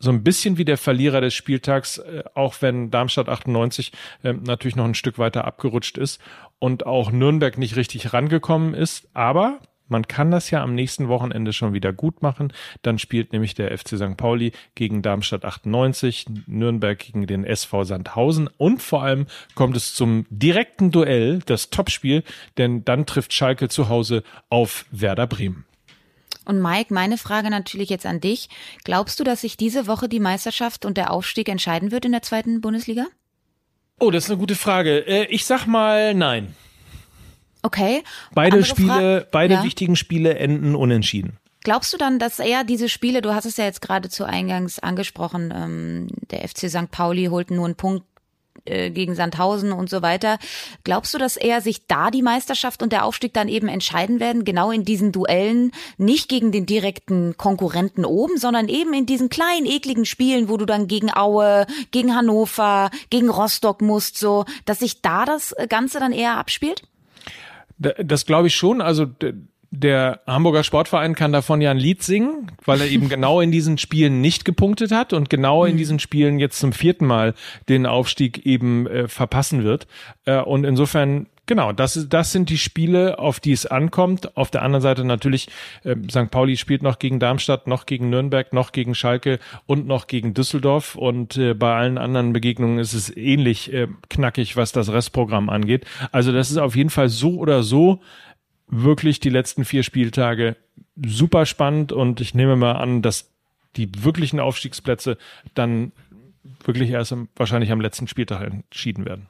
so 0.02 0.10
ein 0.10 0.24
bisschen 0.24 0.56
wie 0.56 0.64
der 0.64 0.78
Verlierer 0.78 1.20
des 1.20 1.34
Spieltags, 1.34 1.98
äh, 1.98 2.24
auch 2.34 2.54
wenn 2.60 2.90
Darmstadt 2.90 3.28
98 3.28 3.92
äh, 4.22 4.32
natürlich 4.32 4.76
noch 4.76 4.86
ein 4.86 4.94
Stück 4.94 5.18
weiter 5.18 5.44
abgerutscht 5.44 5.98
ist 5.98 6.20
und 6.58 6.86
auch 6.86 7.12
Nürnberg 7.12 7.58
nicht 7.58 7.76
richtig 7.76 8.12
rangekommen 8.12 8.74
ist. 8.74 9.08
Aber 9.12 9.60
man 9.90 10.08
kann 10.08 10.30
das 10.30 10.50
ja 10.50 10.62
am 10.62 10.74
nächsten 10.74 11.08
Wochenende 11.08 11.52
schon 11.52 11.72
wieder 11.72 11.92
gut 11.92 12.22
machen. 12.22 12.52
Dann 12.82 12.98
spielt 12.98 13.32
nämlich 13.32 13.54
der 13.54 13.76
FC 13.76 13.96
St. 13.96 14.16
Pauli 14.16 14.52
gegen 14.74 15.02
Darmstadt 15.02 15.44
98, 15.44 16.26
Nürnberg 16.46 16.98
gegen 16.98 17.26
den 17.26 17.44
SV 17.44 17.84
Sandhausen 17.84 18.48
und 18.56 18.82
vor 18.82 19.02
allem 19.02 19.26
kommt 19.54 19.76
es 19.76 19.94
zum 19.94 20.26
direkten 20.30 20.90
Duell, 20.90 21.40
das 21.46 21.70
Topspiel, 21.70 22.22
denn 22.58 22.84
dann 22.84 23.06
trifft 23.06 23.32
Schalke 23.32 23.68
zu 23.68 23.88
Hause 23.88 24.22
auf 24.48 24.86
Werder 24.90 25.26
Bremen. 25.26 25.64
Und 26.44 26.60
Mike, 26.60 26.92
meine 26.92 27.18
Frage 27.18 27.50
natürlich 27.50 27.90
jetzt 27.90 28.06
an 28.06 28.20
dich. 28.20 28.48
Glaubst 28.84 29.20
du, 29.20 29.24
dass 29.24 29.42
sich 29.42 29.56
diese 29.56 29.86
Woche 29.86 30.08
die 30.08 30.20
Meisterschaft 30.20 30.84
und 30.84 30.96
der 30.96 31.12
Aufstieg 31.12 31.48
entscheiden 31.48 31.92
wird 31.92 32.04
in 32.04 32.12
der 32.12 32.22
zweiten 32.22 32.60
Bundesliga? 32.60 33.06
Oh, 33.98 34.10
das 34.10 34.24
ist 34.24 34.30
eine 34.30 34.38
gute 34.38 34.54
Frage. 34.54 35.06
Äh, 35.06 35.26
ich 35.26 35.44
sag 35.44 35.66
mal 35.66 36.14
nein. 36.14 36.54
Okay. 37.62 38.02
Beide 38.34 38.56
Andere 38.56 38.64
Spiele, 38.64 39.20
Fra 39.22 39.28
beide 39.30 39.54
ja. 39.54 39.64
wichtigen 39.64 39.96
Spiele 39.96 40.34
enden 40.36 40.74
unentschieden. 40.74 41.38
Glaubst 41.62 41.92
du 41.92 41.98
dann, 41.98 42.18
dass 42.18 42.38
er 42.38 42.64
diese 42.64 42.88
Spiele, 42.88 43.20
du 43.20 43.34
hast 43.34 43.44
es 43.44 43.58
ja 43.58 43.64
jetzt 43.64 43.82
gerade 43.82 44.08
zu 44.08 44.24
Eingangs 44.24 44.78
angesprochen, 44.78 45.52
ähm, 45.54 46.06
der 46.30 46.48
FC 46.48 46.70
St. 46.70 46.90
Pauli 46.90 47.26
holt 47.26 47.50
nur 47.50 47.66
einen 47.66 47.74
Punkt 47.74 48.04
äh, 48.64 48.90
gegen 48.90 49.14
Sandhausen 49.14 49.72
und 49.72 49.88
so 49.90 50.02
weiter. 50.02 50.38
Glaubst 50.84 51.14
du, 51.14 51.18
dass 51.18 51.36
er 51.36 51.60
sich 51.60 51.86
da 51.86 52.10
die 52.10 52.22
Meisterschaft 52.22 52.82
und 52.82 52.92
der 52.92 53.04
Aufstieg 53.04 53.32
dann 53.34 53.48
eben 53.48 53.68
entscheiden 53.68 54.20
werden, 54.20 54.44
genau 54.44 54.70
in 54.70 54.84
diesen 54.84 55.12
Duellen, 55.12 55.72
nicht 55.98 56.28
gegen 56.28 56.52
den 56.52 56.66
direkten 56.66 57.36
Konkurrenten 57.36 58.04
oben, 58.04 58.38
sondern 58.38 58.68
eben 58.68 58.92
in 58.92 59.06
diesen 59.06 59.28
kleinen, 59.28 59.66
ekligen 59.66 60.04
Spielen, 60.04 60.48
wo 60.48 60.56
du 60.56 60.66
dann 60.66 60.88
gegen 60.88 61.14
Aue, 61.14 61.66
gegen 61.90 62.14
Hannover, 62.14 62.90
gegen 63.08 63.30
Rostock 63.30 63.82
musst, 63.82 64.18
so, 64.18 64.44
dass 64.64 64.80
sich 64.80 65.00
da 65.02 65.24
das 65.24 65.54
Ganze 65.68 65.98
dann 65.98 66.12
eher 66.12 66.36
abspielt? 66.36 66.82
Das 67.80 68.26
glaube 68.26 68.48
ich 68.48 68.54
schon. 68.54 68.80
Also 68.82 69.06
der 69.70 70.20
Hamburger 70.26 70.64
Sportverein 70.64 71.14
kann 71.14 71.32
davon 71.32 71.60
ja 71.60 71.70
ein 71.70 71.78
Lied 71.78 72.02
singen, 72.02 72.50
weil 72.64 72.80
er 72.80 72.88
eben 72.88 73.08
genau 73.08 73.40
in 73.40 73.52
diesen 73.52 73.78
Spielen 73.78 74.20
nicht 74.20 74.44
gepunktet 74.44 74.90
hat 74.90 75.12
und 75.12 75.30
genau 75.30 75.64
in 75.64 75.74
mhm. 75.74 75.78
diesen 75.78 75.98
Spielen 75.98 76.38
jetzt 76.38 76.58
zum 76.58 76.72
vierten 76.72 77.06
Mal 77.06 77.34
den 77.68 77.86
Aufstieg 77.86 78.44
eben 78.46 78.86
äh, 78.86 79.08
verpassen 79.08 79.62
wird. 79.64 79.86
Äh, 80.24 80.40
und 80.40 80.64
insofern 80.64 81.26
Genau, 81.50 81.72
das, 81.72 82.06
das 82.08 82.30
sind 82.30 82.48
die 82.48 82.58
Spiele, 82.58 83.18
auf 83.18 83.40
die 83.40 83.50
es 83.50 83.66
ankommt. 83.66 84.36
Auf 84.36 84.52
der 84.52 84.62
anderen 84.62 84.82
Seite 84.82 85.04
natürlich, 85.04 85.48
äh, 85.82 85.96
St. 86.08 86.30
Pauli 86.30 86.56
spielt 86.56 86.84
noch 86.84 87.00
gegen 87.00 87.18
Darmstadt, 87.18 87.66
noch 87.66 87.86
gegen 87.86 88.08
Nürnberg, 88.08 88.52
noch 88.52 88.70
gegen 88.70 88.94
Schalke 88.94 89.40
und 89.66 89.84
noch 89.84 90.06
gegen 90.06 90.32
Düsseldorf. 90.32 90.94
Und 90.94 91.36
äh, 91.38 91.54
bei 91.54 91.74
allen 91.74 91.98
anderen 91.98 92.32
Begegnungen 92.32 92.78
ist 92.78 92.94
es 92.94 93.16
ähnlich 93.16 93.72
äh, 93.72 93.88
knackig, 94.08 94.56
was 94.56 94.70
das 94.70 94.92
Restprogramm 94.92 95.50
angeht. 95.50 95.86
Also 96.12 96.30
das 96.30 96.52
ist 96.52 96.58
auf 96.58 96.76
jeden 96.76 96.90
Fall 96.90 97.08
so 97.08 97.38
oder 97.38 97.64
so 97.64 98.00
wirklich 98.70 99.20
die 99.20 99.30
letzten 99.30 99.64
vier 99.64 99.82
Spieltage 99.82 100.56
super 100.96 101.46
spannend. 101.46 101.92
Und 101.92 102.20
ich 102.20 102.34
nehme 102.34 102.56
mal 102.56 102.72
an, 102.72 103.02
dass 103.02 103.30
die 103.76 103.90
wirklichen 104.04 104.40
Aufstiegsplätze 104.40 105.18
dann 105.54 105.92
wirklich 106.64 106.90
erst 106.90 107.14
wahrscheinlich 107.36 107.70
am 107.70 107.80
letzten 107.80 108.08
Spieltag 108.08 108.42
entschieden 108.42 109.04
werden. 109.04 109.26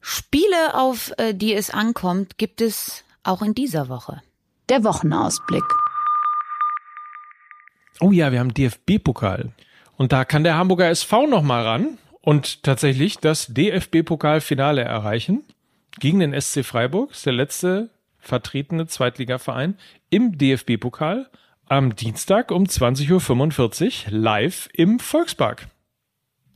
Spiele, 0.00 0.74
auf 0.74 1.12
äh, 1.18 1.34
die 1.34 1.54
es 1.54 1.70
ankommt, 1.70 2.38
gibt 2.38 2.60
es 2.60 3.04
auch 3.24 3.42
in 3.42 3.54
dieser 3.54 3.88
Woche. 3.88 4.22
Der 4.68 4.84
Wochenausblick. 4.84 5.64
Oh 8.00 8.12
ja, 8.12 8.30
wir 8.30 8.38
haben 8.38 8.54
DFB-Pokal. 8.54 9.52
Und 9.96 10.12
da 10.12 10.24
kann 10.24 10.44
der 10.44 10.56
Hamburger 10.56 10.88
SV 10.88 11.26
nochmal 11.26 11.64
ran 11.64 11.98
und 12.20 12.62
tatsächlich 12.62 13.18
das 13.18 13.48
DFB-Pokalfinale 13.48 14.82
erreichen 14.82 15.42
gegen 15.98 16.20
den 16.20 16.40
SC 16.40 16.64
Freiburg. 16.64 17.08
Das 17.08 17.18
ist 17.18 17.26
der 17.26 17.32
letzte 17.32 17.90
vertretene 18.28 18.86
Zweitligaverein 18.86 19.76
im 20.10 20.38
DFB-Pokal 20.38 21.28
am 21.66 21.96
Dienstag 21.96 22.50
um 22.50 22.64
20.45 22.64 24.06
Uhr 24.06 24.18
live 24.18 24.68
im 24.72 25.00
Volkspark. 25.00 25.66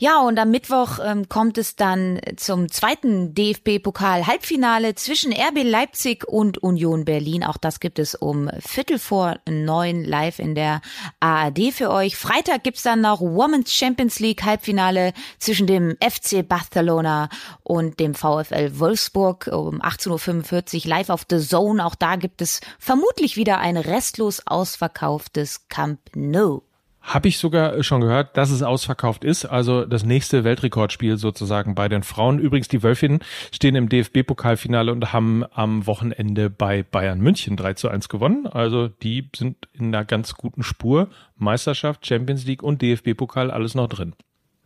Ja, 0.02 0.20
und 0.20 0.36
am 0.40 0.50
Mittwoch 0.50 0.98
ähm, 1.00 1.28
kommt 1.28 1.58
es 1.58 1.76
dann 1.76 2.20
zum 2.34 2.68
zweiten 2.68 3.36
DFB-Pokal-Halbfinale 3.36 4.96
zwischen 4.96 5.32
RB 5.32 5.62
Leipzig 5.62 6.26
und 6.26 6.58
Union 6.58 7.04
Berlin. 7.04 7.44
Auch 7.44 7.56
das 7.56 7.78
gibt 7.78 8.00
es 8.00 8.16
um 8.16 8.50
Viertel 8.58 8.98
vor 8.98 9.36
neun 9.48 10.02
live 10.02 10.40
in 10.40 10.56
der 10.56 10.80
ARD 11.20 11.72
für 11.72 11.92
euch. 11.92 12.16
Freitag 12.16 12.64
gibt's 12.64 12.82
dann 12.82 13.00
noch 13.00 13.20
Women's 13.20 13.72
Champions 13.72 14.18
League 14.18 14.42
Halbfinale 14.42 15.12
zwischen 15.38 15.68
dem 15.68 15.96
FC 16.00 16.48
Barcelona 16.48 17.28
und 17.62 18.00
dem 18.00 18.16
VfL 18.16 18.80
Wolfsburg 18.80 19.50
um 19.52 19.80
18.45 19.80 20.82
Uhr 20.82 20.90
live 20.90 21.10
auf 21.10 21.26
The 21.30 21.38
Zone. 21.38 21.86
Auch 21.86 21.94
da 21.94 22.16
gibt 22.16 22.42
es 22.42 22.60
vermutlich 22.80 23.36
wieder 23.36 23.58
ein 23.58 23.76
restlos 23.76 24.42
ausverkauftes 24.48 25.68
Camp 25.68 26.00
Nou. 26.16 26.64
Habe 27.02 27.28
ich 27.28 27.38
sogar 27.38 27.82
schon 27.82 28.00
gehört, 28.00 28.36
dass 28.36 28.50
es 28.50 28.62
ausverkauft 28.62 29.24
ist. 29.24 29.44
Also 29.44 29.84
das 29.84 30.04
nächste 30.04 30.44
Weltrekordspiel 30.44 31.16
sozusagen 31.16 31.74
bei 31.74 31.88
den 31.88 32.04
Frauen. 32.04 32.38
Übrigens, 32.38 32.68
die 32.68 32.82
Wölfinnen 32.84 33.20
stehen 33.50 33.74
im 33.74 33.88
DFB-Pokalfinale 33.88 34.92
und 34.92 35.12
haben 35.12 35.44
am 35.52 35.86
Wochenende 35.88 36.48
bei 36.48 36.84
Bayern 36.84 37.20
München 37.20 37.56
3 37.56 37.74
zu 37.74 37.88
1 37.88 38.08
gewonnen. 38.08 38.46
Also 38.46 38.86
die 38.86 39.28
sind 39.34 39.56
in 39.72 39.86
einer 39.86 40.04
ganz 40.04 40.34
guten 40.34 40.62
Spur. 40.62 41.08
Meisterschaft, 41.36 42.06
Champions 42.06 42.44
League 42.44 42.62
und 42.62 42.80
DFB-Pokal, 42.82 43.50
alles 43.50 43.74
noch 43.74 43.88
drin. 43.88 44.14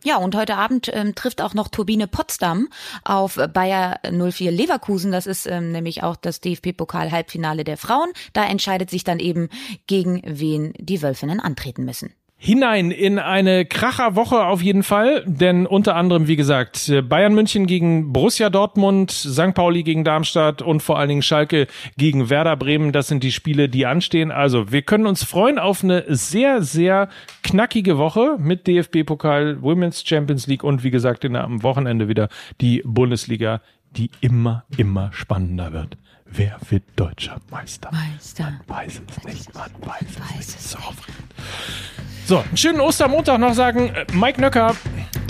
Ja, 0.03 0.17
und 0.17 0.35
heute 0.35 0.57
Abend 0.57 0.91
ähm, 0.93 1.15
trifft 1.15 1.41
auch 1.41 1.55
noch 1.55 1.69
Turbine 1.69 2.07
Potsdam 2.07 2.69
auf 3.03 3.39
Bayer 3.51 3.99
04 4.03 4.51
Leverkusen. 4.51 5.11
Das 5.11 5.25
ist 5.25 5.47
ähm, 5.47 5.71
nämlich 5.71 6.03
auch 6.03 6.15
das 6.15 6.39
DFB-Pokal-Halbfinale 6.39 7.63
der 7.63 7.77
Frauen. 7.77 8.11
Da 8.33 8.45
entscheidet 8.45 8.91
sich 8.91 9.03
dann 9.03 9.19
eben, 9.19 9.49
gegen 9.87 10.21
wen 10.23 10.73
die 10.77 11.01
Wölfinnen 11.01 11.39
antreten 11.39 11.83
müssen 11.83 12.13
hinein 12.39 12.91
in 12.91 13.17
eine 13.17 13.65
Kracherwoche 13.65 14.45
auf 14.45 14.61
jeden 14.61 14.83
Fall, 14.83 15.23
denn 15.25 15.65
unter 15.65 15.95
anderem, 15.95 16.27
wie 16.27 16.35
gesagt, 16.35 16.93
Bayern 17.09 17.33
München 17.33 17.65
gegen 17.65 18.13
Borussia 18.13 18.51
Dortmund, 18.51 19.11
St. 19.11 19.55
Pauli 19.55 19.81
gegen 19.81 20.03
Darmstadt 20.03 20.61
und 20.61 20.83
vor 20.83 20.99
allen 20.99 21.09
Dingen 21.09 21.23
Schalke 21.23 21.67
gegen 21.97 22.29
Werder 22.29 22.55
Bremen, 22.55 22.91
das 22.91 23.07
sind 23.07 23.23
die 23.23 23.31
Spiele, 23.31 23.69
die 23.69 23.87
anstehen. 23.87 24.31
Also, 24.31 24.71
wir 24.71 24.83
können 24.83 25.07
uns 25.07 25.23
freuen 25.23 25.57
auf 25.57 25.83
eine 25.83 26.05
sehr, 26.07 26.61
sehr 26.61 27.09
knackige 27.41 27.97
Woche 27.97 28.37
mit 28.37 28.67
DFB-Pokal, 28.67 29.61
Women's 29.63 30.03
Champions 30.05 30.45
League 30.45 30.63
und 30.63 30.83
wie 30.83 30.91
gesagt, 30.91 31.25
am 31.25 31.63
Wochenende 31.63 32.07
wieder 32.07 32.29
die 32.61 32.83
Bundesliga, 32.85 33.61
die 33.91 34.11
immer, 34.21 34.63
immer 34.77 35.09
spannender 35.11 35.73
wird. 35.73 35.97
Wer 36.29 36.57
wird 36.69 36.83
deutscher 36.95 37.39
Meister? 37.49 37.89
Meister. 37.91 38.43
Man 38.43 38.77
weiß 38.77 39.01
es 39.17 39.23
nicht, 39.23 39.53
man 39.53 39.71
weiß, 39.81 40.19
weiß 40.19 40.47
es 40.47 40.55
nicht. 40.55 40.69
So. 40.69 40.77
So, 42.25 42.39
einen 42.39 42.57
schönen 42.57 42.81
Ostermontag 42.81 43.39
noch 43.39 43.53
sagen 43.53 43.89
äh, 43.95 44.05
Mike 44.13 44.41
Nöcker 44.41 44.75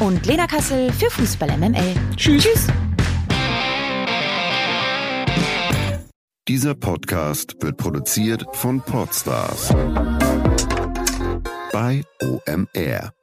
und 0.01 0.25
Lena 0.25 0.47
Kassel 0.47 0.91
für 0.91 1.09
Fußball 1.11 1.55
MML. 1.57 1.93
Tschüss. 2.15 2.43
Tschüss. 2.43 2.67
Dieser 6.47 6.75
Podcast 6.75 7.55
wird 7.61 7.77
produziert 7.77 8.45
von 8.53 8.81
Podstars 8.81 9.73
bei 11.71 12.03
OMR. 12.21 13.16